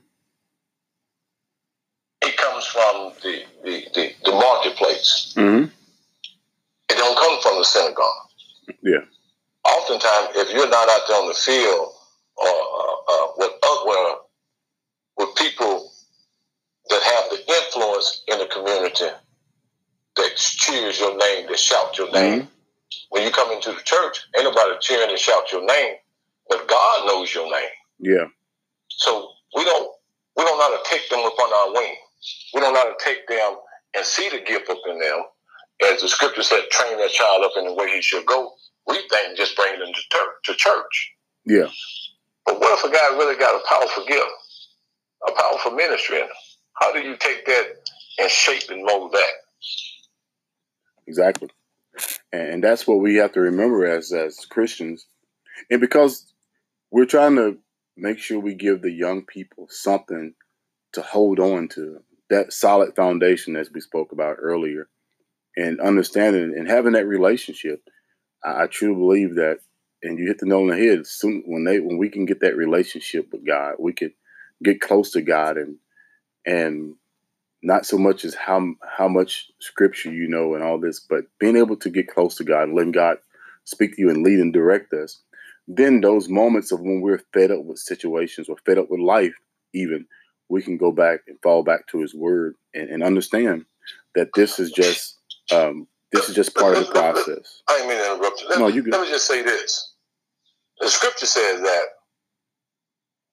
comes 2.39 2.65
from 2.65 3.11
the, 3.21 3.43
the, 3.63 3.85
the, 3.93 4.11
the 4.25 4.31
marketplace. 4.31 5.33
Mm-hmm. 5.37 5.65
It 6.89 6.97
don't 6.97 7.17
come 7.17 7.41
from 7.41 7.57
the 7.57 7.63
synagogue. 7.63 8.05
Yeah. 8.81 9.05
Oftentimes, 9.77 10.35
if 10.35 10.53
you're 10.53 10.69
not 10.69 10.89
out 10.89 11.01
there 11.07 11.17
on 11.17 11.27
the 11.27 11.33
field 11.33 11.91
or 12.37 12.47
uh, 12.47 13.13
uh, 13.13 13.27
with 13.37 13.51
other 13.63 14.15
with 15.17 15.35
people 15.35 15.91
that 16.89 17.03
have 17.03 17.29
the 17.29 17.53
influence 17.53 18.23
in 18.27 18.39
the 18.39 18.45
community 18.47 19.09
that 20.15 20.35
cheers 20.35 20.99
your 20.99 21.15
name, 21.17 21.47
that 21.47 21.59
shout 21.59 21.97
your 21.97 22.11
name. 22.11 22.41
Mm-hmm. 22.41 22.47
When 23.09 23.23
you 23.23 23.31
come 23.31 23.51
into 23.51 23.71
the 23.71 23.81
church, 23.83 24.19
ain't 24.35 24.45
nobody 24.45 24.75
cheering 24.81 25.09
and 25.09 25.19
shout 25.19 25.51
your 25.51 25.65
name, 25.65 25.95
but 26.47 26.67
God 26.67 27.05
knows 27.05 27.33
your 27.33 27.49
name. 27.51 27.69
Yeah. 27.99 28.25
So 28.89 29.29
we 29.55 29.63
don't 29.65 29.91
we 30.37 30.43
don't 30.43 30.57
know 30.57 30.63
how 30.63 30.77
to 30.77 30.89
take 30.89 31.09
them 31.09 31.19
up 31.19 31.37
on 31.37 31.53
our 31.53 31.73
wing. 31.73 31.95
We 32.53 32.61
don't 32.61 32.73
know 32.73 32.79
how 32.79 32.89
to 32.89 33.03
take 33.03 33.27
them 33.27 33.57
and 33.95 34.05
see 34.05 34.29
the 34.29 34.39
gift 34.39 34.69
up 34.69 34.79
in 34.89 34.99
them. 34.99 35.23
As 35.91 36.01
the 36.01 36.07
scripture 36.07 36.43
said, 36.43 36.61
train 36.71 36.97
that 36.97 37.11
child 37.11 37.43
up 37.43 37.51
in 37.57 37.65
the 37.65 37.73
way 37.73 37.89
he 37.91 38.01
should 38.01 38.25
go. 38.25 38.53
We 38.87 38.95
think 39.09 39.37
just 39.37 39.55
bring 39.55 39.79
them 39.79 39.89
to, 39.93 40.17
to 40.45 40.57
church. 40.57 41.13
Yeah. 41.45 41.67
But 42.45 42.59
what 42.59 42.77
if 42.77 42.83
a 42.83 42.93
guy 42.93 43.15
really 43.17 43.37
got 43.37 43.55
a 43.55 43.67
powerful 43.67 44.05
gift, 44.05 44.27
a 45.27 45.31
powerful 45.31 45.71
ministry 45.71 46.17
in 46.17 46.23
him? 46.23 46.29
How 46.73 46.93
do 46.93 46.99
you 46.99 47.15
take 47.19 47.45
that 47.45 47.65
and 48.19 48.29
shape 48.29 48.69
and 48.69 48.85
mold 48.85 49.11
that? 49.13 49.31
Exactly. 51.07 51.49
And 52.31 52.63
that's 52.63 52.87
what 52.87 52.99
we 52.99 53.15
have 53.15 53.33
to 53.33 53.41
remember 53.41 53.85
as 53.85 54.11
as 54.13 54.45
Christians. 54.45 55.05
And 55.69 55.81
because 55.81 56.31
we're 56.91 57.05
trying 57.05 57.35
to 57.35 57.57
make 57.97 58.19
sure 58.19 58.39
we 58.39 58.55
give 58.55 58.81
the 58.81 58.91
young 58.91 59.25
people 59.25 59.67
something 59.69 60.33
to 60.93 61.01
hold 61.01 61.39
on 61.39 61.67
to 61.69 61.99
that 62.29 62.53
solid 62.53 62.95
foundation 62.95 63.55
as 63.55 63.69
we 63.71 63.81
spoke 63.81 64.11
about 64.11 64.37
earlier 64.39 64.87
and 65.57 65.81
understanding 65.81 66.53
and 66.57 66.69
having 66.69 66.93
that 66.93 67.07
relationship 67.07 67.81
i, 68.43 68.67
truly 68.67 68.95
believe 68.95 69.35
that 69.35 69.59
and 70.03 70.17
you 70.17 70.27
hit 70.27 70.39
the 70.39 70.45
nail 70.45 70.59
on 70.59 70.67
the 70.67 70.77
head. 70.77 71.05
Soon 71.05 71.43
when 71.45 71.63
they 71.63 71.79
when 71.79 71.97
we 71.97 72.09
can 72.09 72.25
get 72.25 72.39
that 72.41 72.55
relationship 72.55 73.27
with 73.31 73.45
God, 73.45 73.75
we 73.79 73.93
can 73.93 74.13
get 74.63 74.81
close 74.81 75.11
to 75.11 75.21
God 75.21 75.57
and 75.57 75.75
and 76.45 76.95
not 77.61 77.85
so 77.85 77.97
much 77.97 78.23
as 78.23 78.33
how 78.35 78.73
how 78.97 79.07
much 79.07 79.51
scripture 79.59 80.11
you 80.11 80.27
know 80.27 80.55
and 80.55 80.63
all 80.63 80.79
this, 80.79 80.99
but 80.99 81.25
being 81.39 81.57
able 81.57 81.75
to 81.77 81.89
get 81.89 82.07
close 82.07 82.35
to 82.35 82.43
God 82.43 82.63
and 82.63 82.75
letting 82.75 82.91
God 82.91 83.17
speak 83.65 83.95
to 83.95 84.01
you 84.01 84.09
and 84.09 84.23
lead 84.23 84.39
and 84.39 84.53
direct 84.53 84.93
us. 84.93 85.21
Then 85.67 86.01
those 86.01 86.29
moments 86.29 86.71
of 86.71 86.79
when 86.79 87.01
we're 87.01 87.21
fed 87.33 87.51
up 87.51 87.63
with 87.63 87.77
situations 87.77 88.49
or 88.49 88.55
fed 88.65 88.79
up 88.79 88.89
with 88.89 89.01
life, 89.01 89.33
even 89.73 90.07
we 90.47 90.63
can 90.63 90.77
go 90.77 90.91
back 90.91 91.19
and 91.27 91.37
fall 91.43 91.63
back 91.63 91.85
to 91.87 92.01
His 92.01 92.15
Word 92.15 92.55
and, 92.73 92.89
and 92.89 93.03
understand 93.03 93.65
that 94.15 94.29
this 94.33 94.57
is 94.59 94.71
just 94.71 95.17
um, 95.53 95.87
this 96.11 96.29
is 96.29 96.35
just 96.35 96.55
part 96.55 96.77
of 96.77 96.87
the 96.87 96.91
process. 96.91 97.61
I 97.67 97.77
didn't 97.77 97.89
mean 97.89 97.97
to 97.97 98.15
interrupt 98.15 98.41
you. 98.41 98.49
Let, 98.49 98.59
no, 98.59 98.67
you 98.67 98.83
let 98.83 99.01
me 99.01 99.07
just 99.09 99.27
say 99.27 99.43
this: 99.43 99.93
the 100.79 100.89
Scripture 100.89 101.25
says 101.25 101.61
that 101.61 101.85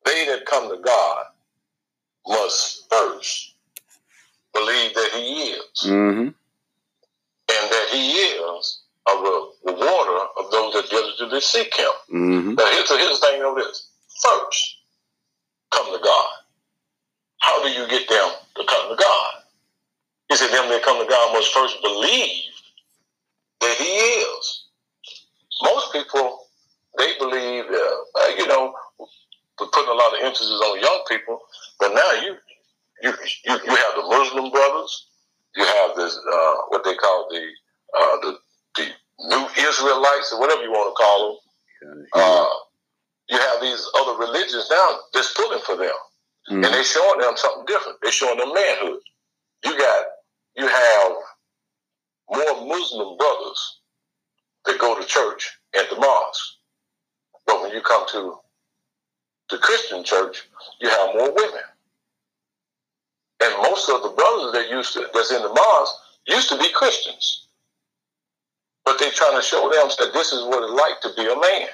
they 0.05 0.27
that 0.27 0.47
come 0.47 0.69
to 0.69 0.83
God 0.83 1.25
must 2.27 2.89
first 2.91 3.55
believe 4.53 4.95
that 4.95 5.11
He 5.15 5.51
is, 5.51 5.85
mm-hmm. 5.85 6.29
and 6.29 6.35
that 7.49 7.89
He 7.93 8.13
is 8.13 8.83
of 9.07 9.25
a 9.25 9.49
rewarder 9.65 10.25
of 10.39 10.51
those 10.51 10.75
that 10.75 10.91
diligently 10.91 11.41
seek 11.41 11.75
Him. 11.75 11.93
Mm-hmm. 12.13 12.55
Now, 12.55 12.71
here's, 12.73 12.89
here's 12.91 13.21
the 13.21 13.27
thing 13.27 13.43
of 13.43 13.57
this: 13.57 13.89
first, 14.23 14.77
come 15.73 15.87
to 15.97 16.03
God. 16.03 16.29
How 17.39 17.63
do 17.63 17.71
you 17.71 17.89
get 17.89 18.09
them 18.09 18.31
to 18.57 18.65
come 18.69 18.91
to 18.91 18.97
God? 18.97 19.33
He 20.29 20.37
said, 20.37 20.51
"Them 20.51 20.69
that 20.69 20.83
come 20.83 21.03
to 21.03 21.09
God 21.09 21.33
must 21.33 21.55
first 21.55 21.81
believe 21.81 22.43
that 23.61 23.77
He 23.79 23.85
is." 23.85 24.63
Most 25.63 25.93
people 25.93 26.47
they 26.99 27.13
believe, 27.19 27.65
uh, 27.65 28.29
you 28.39 28.47
know, 28.47 28.75
we're 28.99 29.67
putting 29.69 29.91
a 29.91 29.95
lot 29.95 30.15
of 30.15 30.23
emphasis 30.23 30.49
on 30.49 30.81
young 30.81 31.03
people, 31.09 31.41
but 31.79 31.93
now 31.95 32.13
you 32.23 32.37
you, 33.03 33.11
you, 33.45 33.53
you 33.53 33.77
have 33.77 33.95
the 33.97 34.03
Muslim 34.03 34.51
brothers. 34.51 35.07
You 35.55 35.65
have 35.65 35.97
this 35.97 36.17
uh, 36.17 36.55
what 36.69 36.85
they 36.85 36.95
call 36.95 37.29
the 37.31 37.47
uh, 37.97 38.17
the 38.23 38.39
the 38.77 38.89
new 39.29 39.47
Israelites 39.69 40.33
or 40.33 40.41
whatever 40.41 40.63
you 40.63 40.71
want 40.71 40.95
to 40.95 41.03
call 41.03 41.29
them. 41.29 42.07
Uh, 42.15 42.49
you 43.29 43.39
have 43.39 43.61
these 43.61 43.87
other 44.01 44.19
religions 44.19 44.69
now 44.71 44.99
that's 45.13 45.33
pulling 45.35 45.61
for 45.61 45.77
them, 45.77 45.89
mm-hmm. 46.51 46.65
and 46.65 46.65
they're 46.65 46.85
showing 46.85 47.21
them 47.21 47.37
something 47.37 47.65
different. 47.67 47.99
They're 48.03 48.13
showing 48.13 48.39
them 48.39 48.53
manhood. 48.53 49.01
You 49.65 49.79
got 49.79 50.05
you 50.57 50.67
have 50.67 51.13
more 52.31 52.67
Muslim 52.67 53.17
brothers 53.17 53.81
that 54.65 54.79
go 54.79 55.01
to 55.01 55.07
church 55.07 55.59
at 55.79 55.89
the 55.91 55.97
mosque, 55.97 56.55
but 57.47 57.63
when 57.63 57.73
you 57.73 57.81
come 57.81 58.07
to 58.09 58.39
the 59.51 59.59
Christian 59.59 60.03
church, 60.05 60.49
you 60.81 60.89
have 60.89 61.15
more 61.15 61.33
women. 61.33 61.63
And 63.43 63.63
most 63.63 63.89
of 63.89 64.03
the 64.03 64.11
brothers 64.11 64.53
that 64.53 64.71
used 64.71 64.95
to 64.95 65.07
that's 65.13 65.31
in 65.33 65.43
the 65.43 65.49
mosque 65.49 65.95
used 66.27 66.49
to 66.49 66.59
be 66.59 66.71
Christians. 66.71 67.49
But 68.85 68.99
they're 68.99 69.11
trying 69.11 69.37
to 69.37 69.43
show 69.43 69.69
them 69.69 69.91
that 69.99 70.13
this 70.13 70.33
is 70.33 70.43
what 70.45 70.63
it's 70.63 70.73
like 70.73 71.01
to 71.03 71.23
be 71.23 71.31
a 71.31 71.37
man. 71.37 71.69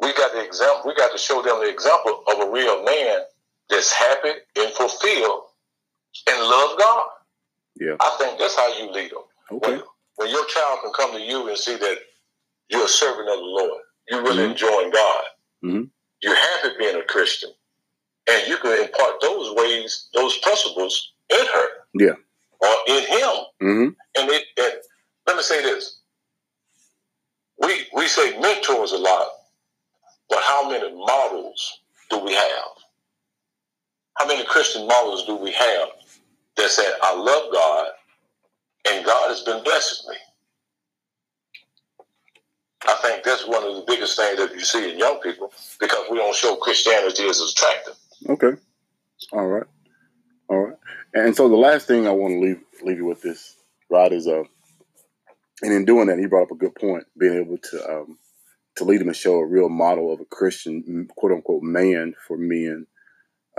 We 0.00 0.12
got 0.14 0.32
the 0.32 0.44
example, 0.44 0.82
we 0.86 0.94
got 0.94 1.12
to 1.12 1.18
show 1.18 1.42
them 1.42 1.60
the 1.60 1.68
example 1.68 2.22
of 2.32 2.48
a 2.48 2.50
real 2.50 2.84
man 2.84 3.20
that's 3.68 3.92
happy 3.92 4.30
and 4.56 4.72
fulfilled 4.72 5.42
and 6.28 6.42
love 6.42 6.78
God. 6.78 7.06
Yeah. 7.80 7.96
I 8.00 8.16
think 8.18 8.38
that's 8.38 8.56
how 8.56 8.78
you 8.78 8.90
lead 8.90 9.10
them. 9.10 9.22
Okay. 9.52 9.72
When, 9.72 9.82
when 10.16 10.30
your 10.30 10.46
child 10.46 10.80
can 10.82 10.92
come 10.92 11.12
to 11.12 11.20
you 11.20 11.48
and 11.48 11.56
see 11.56 11.76
that 11.76 11.98
you're 12.68 12.84
a 12.84 12.88
servant 12.88 13.28
of 13.28 13.38
the 13.38 13.44
Lord, 13.44 13.82
you're 14.08 14.22
really 14.22 14.42
mm-hmm. 14.42 14.52
enjoying 14.52 14.90
God, 14.90 15.24
mm-hmm. 15.64 15.82
you're 16.22 16.34
happy 16.34 16.74
being 16.78 16.96
a 16.96 17.04
Christian, 17.04 17.50
and 18.30 18.48
you 18.48 18.56
can 18.58 18.82
impart 18.82 19.20
those 19.20 19.54
ways, 19.54 20.08
those 20.14 20.36
principles 20.38 21.12
in 21.30 21.46
her. 21.46 21.68
Yeah. 21.94 22.14
Or 22.60 22.74
in 22.88 23.04
him. 23.04 23.30
Mm-hmm. 23.62 23.88
And 24.18 24.30
it 24.30 24.44
and 24.58 24.74
let 25.26 25.36
me 25.36 25.42
say 25.42 25.62
this. 25.62 26.00
We 27.60 27.86
we 27.94 28.08
say 28.08 28.38
mentors 28.40 28.92
a 28.92 28.98
lot, 28.98 29.28
but 30.28 30.40
how 30.42 30.68
many 30.68 30.92
models 30.92 31.80
do 32.10 32.18
we 32.18 32.34
have? 32.34 32.64
How 34.16 34.26
many 34.26 34.44
Christian 34.44 34.88
models 34.88 35.24
do 35.26 35.36
we 35.36 35.52
have 35.52 35.88
that 36.58 36.70
said, 36.70 36.92
I 37.02 37.14
love 37.16 37.52
God 37.52 37.86
and 38.90 39.04
God 39.04 39.28
has 39.28 39.42
been 39.42 39.62
blessing 39.64 40.10
me? 40.10 40.16
I 42.86 42.96
think 43.02 43.24
that's 43.24 43.46
one 43.46 43.64
of 43.64 43.74
the 43.74 43.84
biggest 43.86 44.16
things 44.16 44.38
that 44.38 44.52
you 44.52 44.60
see 44.60 44.92
in 44.92 44.98
young 44.98 45.20
people 45.20 45.52
because 45.80 46.04
we 46.10 46.18
don't 46.18 46.34
show 46.34 46.56
Christianity 46.56 47.24
as 47.28 47.40
attractive. 47.40 47.94
Okay. 48.28 48.60
All 49.32 49.46
right. 49.46 49.66
All 50.48 50.58
right. 50.58 50.76
And 51.14 51.34
so 51.34 51.48
the 51.48 51.56
last 51.56 51.86
thing 51.86 52.06
I 52.06 52.12
want 52.12 52.34
to 52.34 52.40
leave 52.40 52.60
leave 52.82 52.98
you 52.98 53.04
with 53.04 53.22
this, 53.22 53.56
Rod, 53.90 54.12
is 54.12 54.28
uh, 54.28 54.44
and 55.62 55.72
in 55.72 55.84
doing 55.84 56.06
that, 56.06 56.18
he 56.18 56.26
brought 56.26 56.44
up 56.44 56.50
a 56.52 56.56
good 56.56 56.74
point, 56.74 57.04
being 57.18 57.34
able 57.34 57.58
to 57.58 57.90
um, 57.90 58.18
to 58.76 58.84
lead 58.84 59.00
them 59.00 59.08
and 59.08 59.16
show 59.16 59.38
a 59.38 59.46
real 59.46 59.68
model 59.68 60.12
of 60.12 60.20
a 60.20 60.24
Christian, 60.24 61.08
quote 61.16 61.32
unquote, 61.32 61.62
man 61.62 62.14
for 62.26 62.36
men 62.36 62.86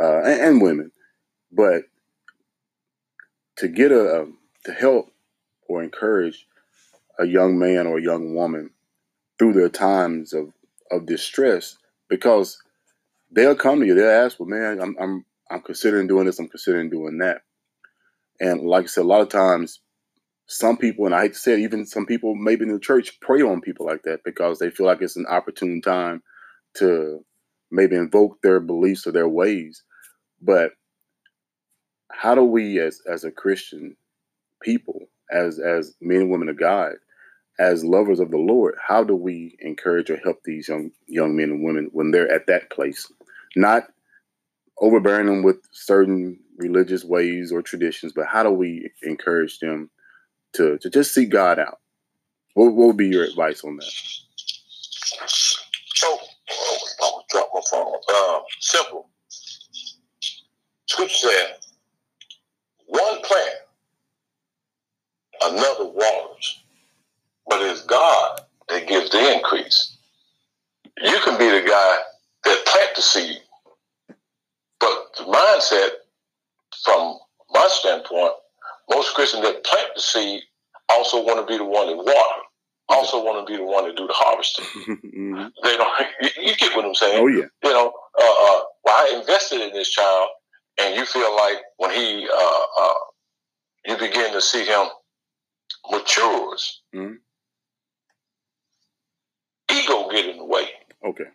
uh, 0.01 0.21
and, 0.23 0.41
and 0.41 0.61
women, 0.61 0.91
but 1.51 1.83
to 3.59 3.67
get 3.67 3.91
a 3.91 4.21
um, 4.21 4.37
to 4.65 4.73
help 4.73 5.11
or 5.67 5.83
encourage 5.83 6.47
a 7.19 7.25
young 7.25 7.59
man 7.59 7.87
or 7.87 7.97
a 7.97 8.01
young 8.01 8.33
woman 8.33 8.71
through 9.37 9.53
their 9.53 9.69
times 9.69 10.33
of 10.33 10.51
of 10.91 11.05
distress, 11.05 11.77
because 12.09 12.61
they'll 13.31 13.55
come 13.55 13.79
to 13.79 13.85
you. 13.85 13.95
They'll 13.95 14.25
ask, 14.25 14.39
"Well, 14.39 14.49
man, 14.49 14.81
I'm 14.81 14.95
I'm 14.99 15.25
I'm 15.51 15.61
considering 15.61 16.07
doing 16.07 16.25
this. 16.25 16.39
I'm 16.39 16.49
considering 16.49 16.89
doing 16.89 17.19
that." 17.19 17.41
And 18.39 18.61
like 18.61 18.85
I 18.85 18.87
said, 18.87 19.03
a 19.03 19.07
lot 19.07 19.21
of 19.21 19.29
times, 19.29 19.81
some 20.47 20.77
people, 20.77 21.05
and 21.05 21.13
I 21.13 21.23
hate 21.23 21.33
to 21.33 21.39
say 21.39 21.53
it, 21.53 21.59
even 21.59 21.85
some 21.85 22.05
people, 22.05 22.35
maybe 22.35 22.63
in 22.63 22.71
the 22.71 22.79
church, 22.79 23.19
prey 23.19 23.41
on 23.41 23.61
people 23.61 23.85
like 23.85 24.03
that 24.03 24.23
because 24.23 24.59
they 24.59 24.69
feel 24.69 24.85
like 24.85 25.01
it's 25.01 25.17
an 25.17 25.25
opportune 25.27 25.81
time 25.81 26.23
to 26.75 27.23
maybe 27.71 27.97
invoke 27.97 28.41
their 28.41 28.61
beliefs 28.61 29.05
or 29.05 29.11
their 29.11 29.27
ways. 29.27 29.83
But 30.41 30.71
how 32.11 32.35
do 32.35 32.43
we, 32.43 32.79
as 32.79 33.01
as 33.09 33.23
a 33.23 33.31
Christian 33.31 33.95
people, 34.61 35.01
as 35.31 35.59
as 35.59 35.95
men 36.01 36.21
and 36.21 36.31
women 36.31 36.49
of 36.49 36.59
God, 36.59 36.93
as 37.59 37.83
lovers 37.83 38.19
of 38.19 38.31
the 38.31 38.37
Lord, 38.37 38.75
how 38.85 39.03
do 39.03 39.15
we 39.15 39.57
encourage 39.59 40.09
or 40.09 40.17
help 40.17 40.43
these 40.43 40.67
young 40.67 40.91
young 41.07 41.35
men 41.35 41.51
and 41.51 41.63
women 41.63 41.89
when 41.91 42.11
they're 42.11 42.31
at 42.31 42.47
that 42.47 42.69
place? 42.69 43.11
Not 43.55 43.83
overbearing 44.79 45.25
them 45.27 45.43
with 45.43 45.57
certain 45.71 46.39
religious 46.57 47.03
ways 47.03 47.51
or 47.51 47.61
traditions, 47.61 48.13
but 48.13 48.27
how 48.27 48.43
do 48.43 48.51
we 48.51 48.91
encourage 49.03 49.59
them 49.59 49.89
to, 50.53 50.77
to 50.79 50.89
just 50.89 51.13
seek 51.13 51.29
God 51.29 51.59
out? 51.59 51.79
What, 52.53 52.73
what 52.73 52.87
would 52.87 52.97
be 52.97 53.07
your 53.07 53.23
advice 53.23 53.63
on 53.63 53.77
that? 53.77 53.91
My 57.33 57.61
phone. 57.71 57.93
Uh, 58.09 58.39
simple. 58.59 59.09
Scripture 60.87 61.15
said, 61.15 61.55
one 62.89 63.21
plant, 63.21 63.55
another 65.43 65.85
waters, 65.85 66.63
but 67.47 67.61
it's 67.61 67.85
God 67.85 68.41
that 68.67 68.87
gives 68.87 69.09
the 69.11 69.33
increase. 69.33 69.95
You 71.01 71.19
can 71.23 71.37
be 71.37 71.49
the 71.49 71.67
guy 71.67 71.97
that 72.43 72.65
plant 72.65 72.95
the 72.95 73.01
seed, 73.01 73.37
but 74.79 75.15
the 75.17 75.23
mindset, 75.23 75.89
from 76.83 77.17
my 77.51 77.67
standpoint, 77.71 78.33
most 78.89 79.13
Christians 79.13 79.43
that 79.43 79.63
plant 79.63 79.89
the 79.95 80.01
seed 80.01 80.41
also 80.89 81.23
want 81.23 81.39
to 81.39 81.51
be 81.51 81.57
the 81.57 81.65
one 81.65 81.87
that 81.87 81.97
water, 81.97 82.41
also 82.89 83.23
want 83.23 83.45
to 83.45 83.51
be 83.51 83.57
the 83.57 83.63
one 83.63 83.85
to 83.85 83.93
do 83.93 84.07
the 84.07 84.13
harvesting. 84.13 84.65
mm-hmm. 84.87 85.47
They 85.63 85.77
don't. 85.77 86.07
You, 86.21 86.29
you, 86.49 86.55
get 86.55 86.75
what 86.75 86.85
I'm 86.85 86.95
saying? 86.95 87.23
Oh 87.23 87.27
yeah. 87.27 87.45
You 87.63 87.71
know, 87.71 87.93
uh, 88.19 88.23
uh, 88.23 88.59
well, 88.83 88.95
I 88.95 89.15
invested 89.19 89.61
in 89.61 89.71
this 89.73 89.89
child, 89.89 90.29
and 90.81 90.95
you 90.95 91.05
feel 91.05 91.33
like 91.35 91.57
when 91.77 91.91
he, 91.91 92.27
uh, 92.27 92.78
to 94.39 94.45
see 94.45 94.65
him 94.65 94.87
matures, 95.91 96.81
mm-hmm. 96.95 97.15
ego 99.71 100.09
get 100.11 100.25
in 100.25 100.37
the 100.37 100.45
way. 100.45 100.65
Okay. 101.05 101.25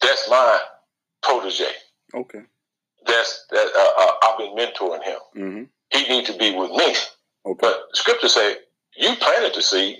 That's 0.00 0.28
my 0.30 0.60
protege. 1.22 1.64
Okay. 2.14 2.40
That's 3.06 3.46
that. 3.50 3.66
Uh, 3.74 4.02
uh, 4.02 4.12
I've 4.24 4.38
been 4.38 4.56
mentoring 4.56 5.04
him. 5.04 5.18
Mm-hmm. 5.36 5.62
He 5.90 6.08
need 6.08 6.26
to 6.26 6.36
be 6.36 6.54
with 6.54 6.70
me. 6.70 6.94
Okay. 7.46 7.58
But 7.60 7.88
scripture 7.94 8.28
say 8.28 8.56
you 8.96 9.14
planted 9.16 9.54
the 9.54 9.62
seed, 9.62 9.98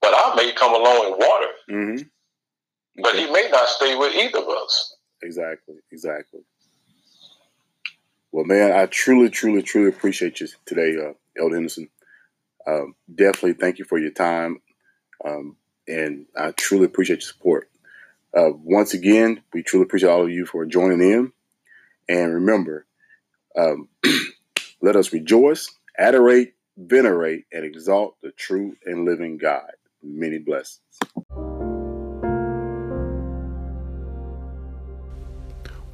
but 0.00 0.12
I 0.14 0.34
may 0.36 0.52
come 0.52 0.74
along 0.74 1.06
and 1.06 1.14
water. 1.16 1.46
Mm-hmm. 1.70 1.94
Okay. 1.94 2.06
But 3.02 3.14
he 3.14 3.30
may 3.30 3.48
not 3.50 3.68
stay 3.68 3.96
with 3.96 4.14
either 4.14 4.38
of 4.38 4.48
us. 4.48 4.96
Exactly. 5.22 5.76
Exactly. 5.92 6.40
Well, 8.32 8.44
man, 8.44 8.72
I 8.72 8.86
truly, 8.86 9.28
truly, 9.28 9.62
truly 9.62 9.88
appreciate 9.88 10.40
you 10.40 10.48
today, 10.64 10.96
uh, 10.96 11.12
Elder 11.40 11.56
Henderson. 11.56 11.88
Um, 12.66 12.94
definitely 13.12 13.54
thank 13.54 13.78
you 13.78 13.84
for 13.84 13.98
your 13.98 14.10
time. 14.10 14.60
Um, 15.24 15.56
and 15.88 16.26
I 16.36 16.52
truly 16.52 16.84
appreciate 16.84 17.22
your 17.22 17.32
support. 17.32 17.70
Uh, 18.36 18.50
once 18.62 18.94
again, 18.94 19.42
we 19.52 19.62
truly 19.62 19.84
appreciate 19.84 20.10
all 20.10 20.22
of 20.22 20.30
you 20.30 20.46
for 20.46 20.64
joining 20.64 21.02
in. 21.02 21.32
And 22.08 22.34
remember, 22.34 22.86
um, 23.56 23.88
let 24.82 24.96
us 24.96 25.12
rejoice, 25.12 25.70
adorate, 25.98 26.54
venerate, 26.76 27.46
and 27.52 27.64
exalt 27.64 28.16
the 28.22 28.30
true 28.32 28.76
and 28.84 29.04
living 29.04 29.36
God. 29.36 29.70
Many 30.02 30.38
blessings. 30.38 30.80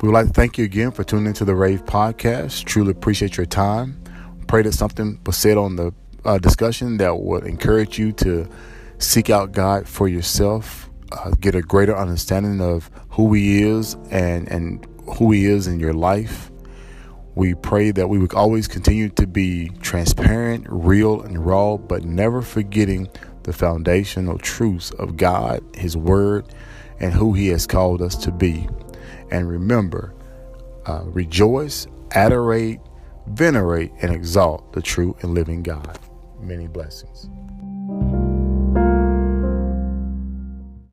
We 0.00 0.08
would 0.08 0.14
like 0.14 0.26
to 0.26 0.32
thank 0.32 0.58
you 0.58 0.64
again 0.64 0.90
for 0.90 1.04
tuning 1.04 1.26
into 1.26 1.44
the 1.44 1.54
Rave 1.54 1.84
podcast. 1.86 2.64
Truly 2.64 2.90
appreciate 2.90 3.38
your 3.38 3.46
time. 3.46 3.98
Pray 4.46 4.62
that 4.62 4.72
something 4.72 5.20
was 5.26 5.36
said 5.36 5.56
on 5.56 5.76
the 5.76 5.92
uh, 6.24 6.38
discussion 6.38 6.96
that 6.98 7.18
would 7.18 7.44
encourage 7.44 7.98
you 7.98 8.12
to 8.12 8.48
seek 8.98 9.30
out 9.30 9.52
God 9.52 9.88
for 9.88 10.08
yourself, 10.08 10.88
uh, 11.12 11.30
get 11.40 11.54
a 11.54 11.62
greater 11.62 11.96
understanding 11.96 12.60
of 12.60 12.90
who 13.10 13.32
He 13.34 13.62
is 13.62 13.94
and, 14.10 14.48
and 14.48 14.86
who 15.18 15.32
He 15.32 15.46
is 15.46 15.66
in 15.66 15.80
your 15.80 15.92
life. 15.92 16.50
We 17.34 17.54
pray 17.54 17.90
that 17.90 18.08
we 18.08 18.18
would 18.18 18.34
always 18.34 18.66
continue 18.66 19.10
to 19.10 19.26
be 19.26 19.68
transparent, 19.82 20.66
real, 20.70 21.20
and 21.20 21.44
raw, 21.44 21.76
but 21.76 22.04
never 22.04 22.40
forgetting 22.40 23.08
the 23.42 23.52
foundational 23.52 24.38
truths 24.38 24.90
of 24.92 25.16
God, 25.16 25.62
His 25.74 25.96
Word, 25.96 26.46
and 26.98 27.12
who 27.12 27.34
He 27.34 27.48
has 27.48 27.66
called 27.66 28.00
us 28.00 28.16
to 28.16 28.32
be. 28.32 28.68
And 29.30 29.48
remember, 29.48 30.14
uh, 30.86 31.02
rejoice, 31.04 31.86
adorate, 32.12 32.80
venerate, 33.28 33.92
and 34.02 34.12
exalt 34.12 34.72
the 34.72 34.82
true 34.82 35.16
and 35.22 35.34
living 35.34 35.62
God. 35.62 35.98
Many 36.40 36.66
blessings. 36.66 37.28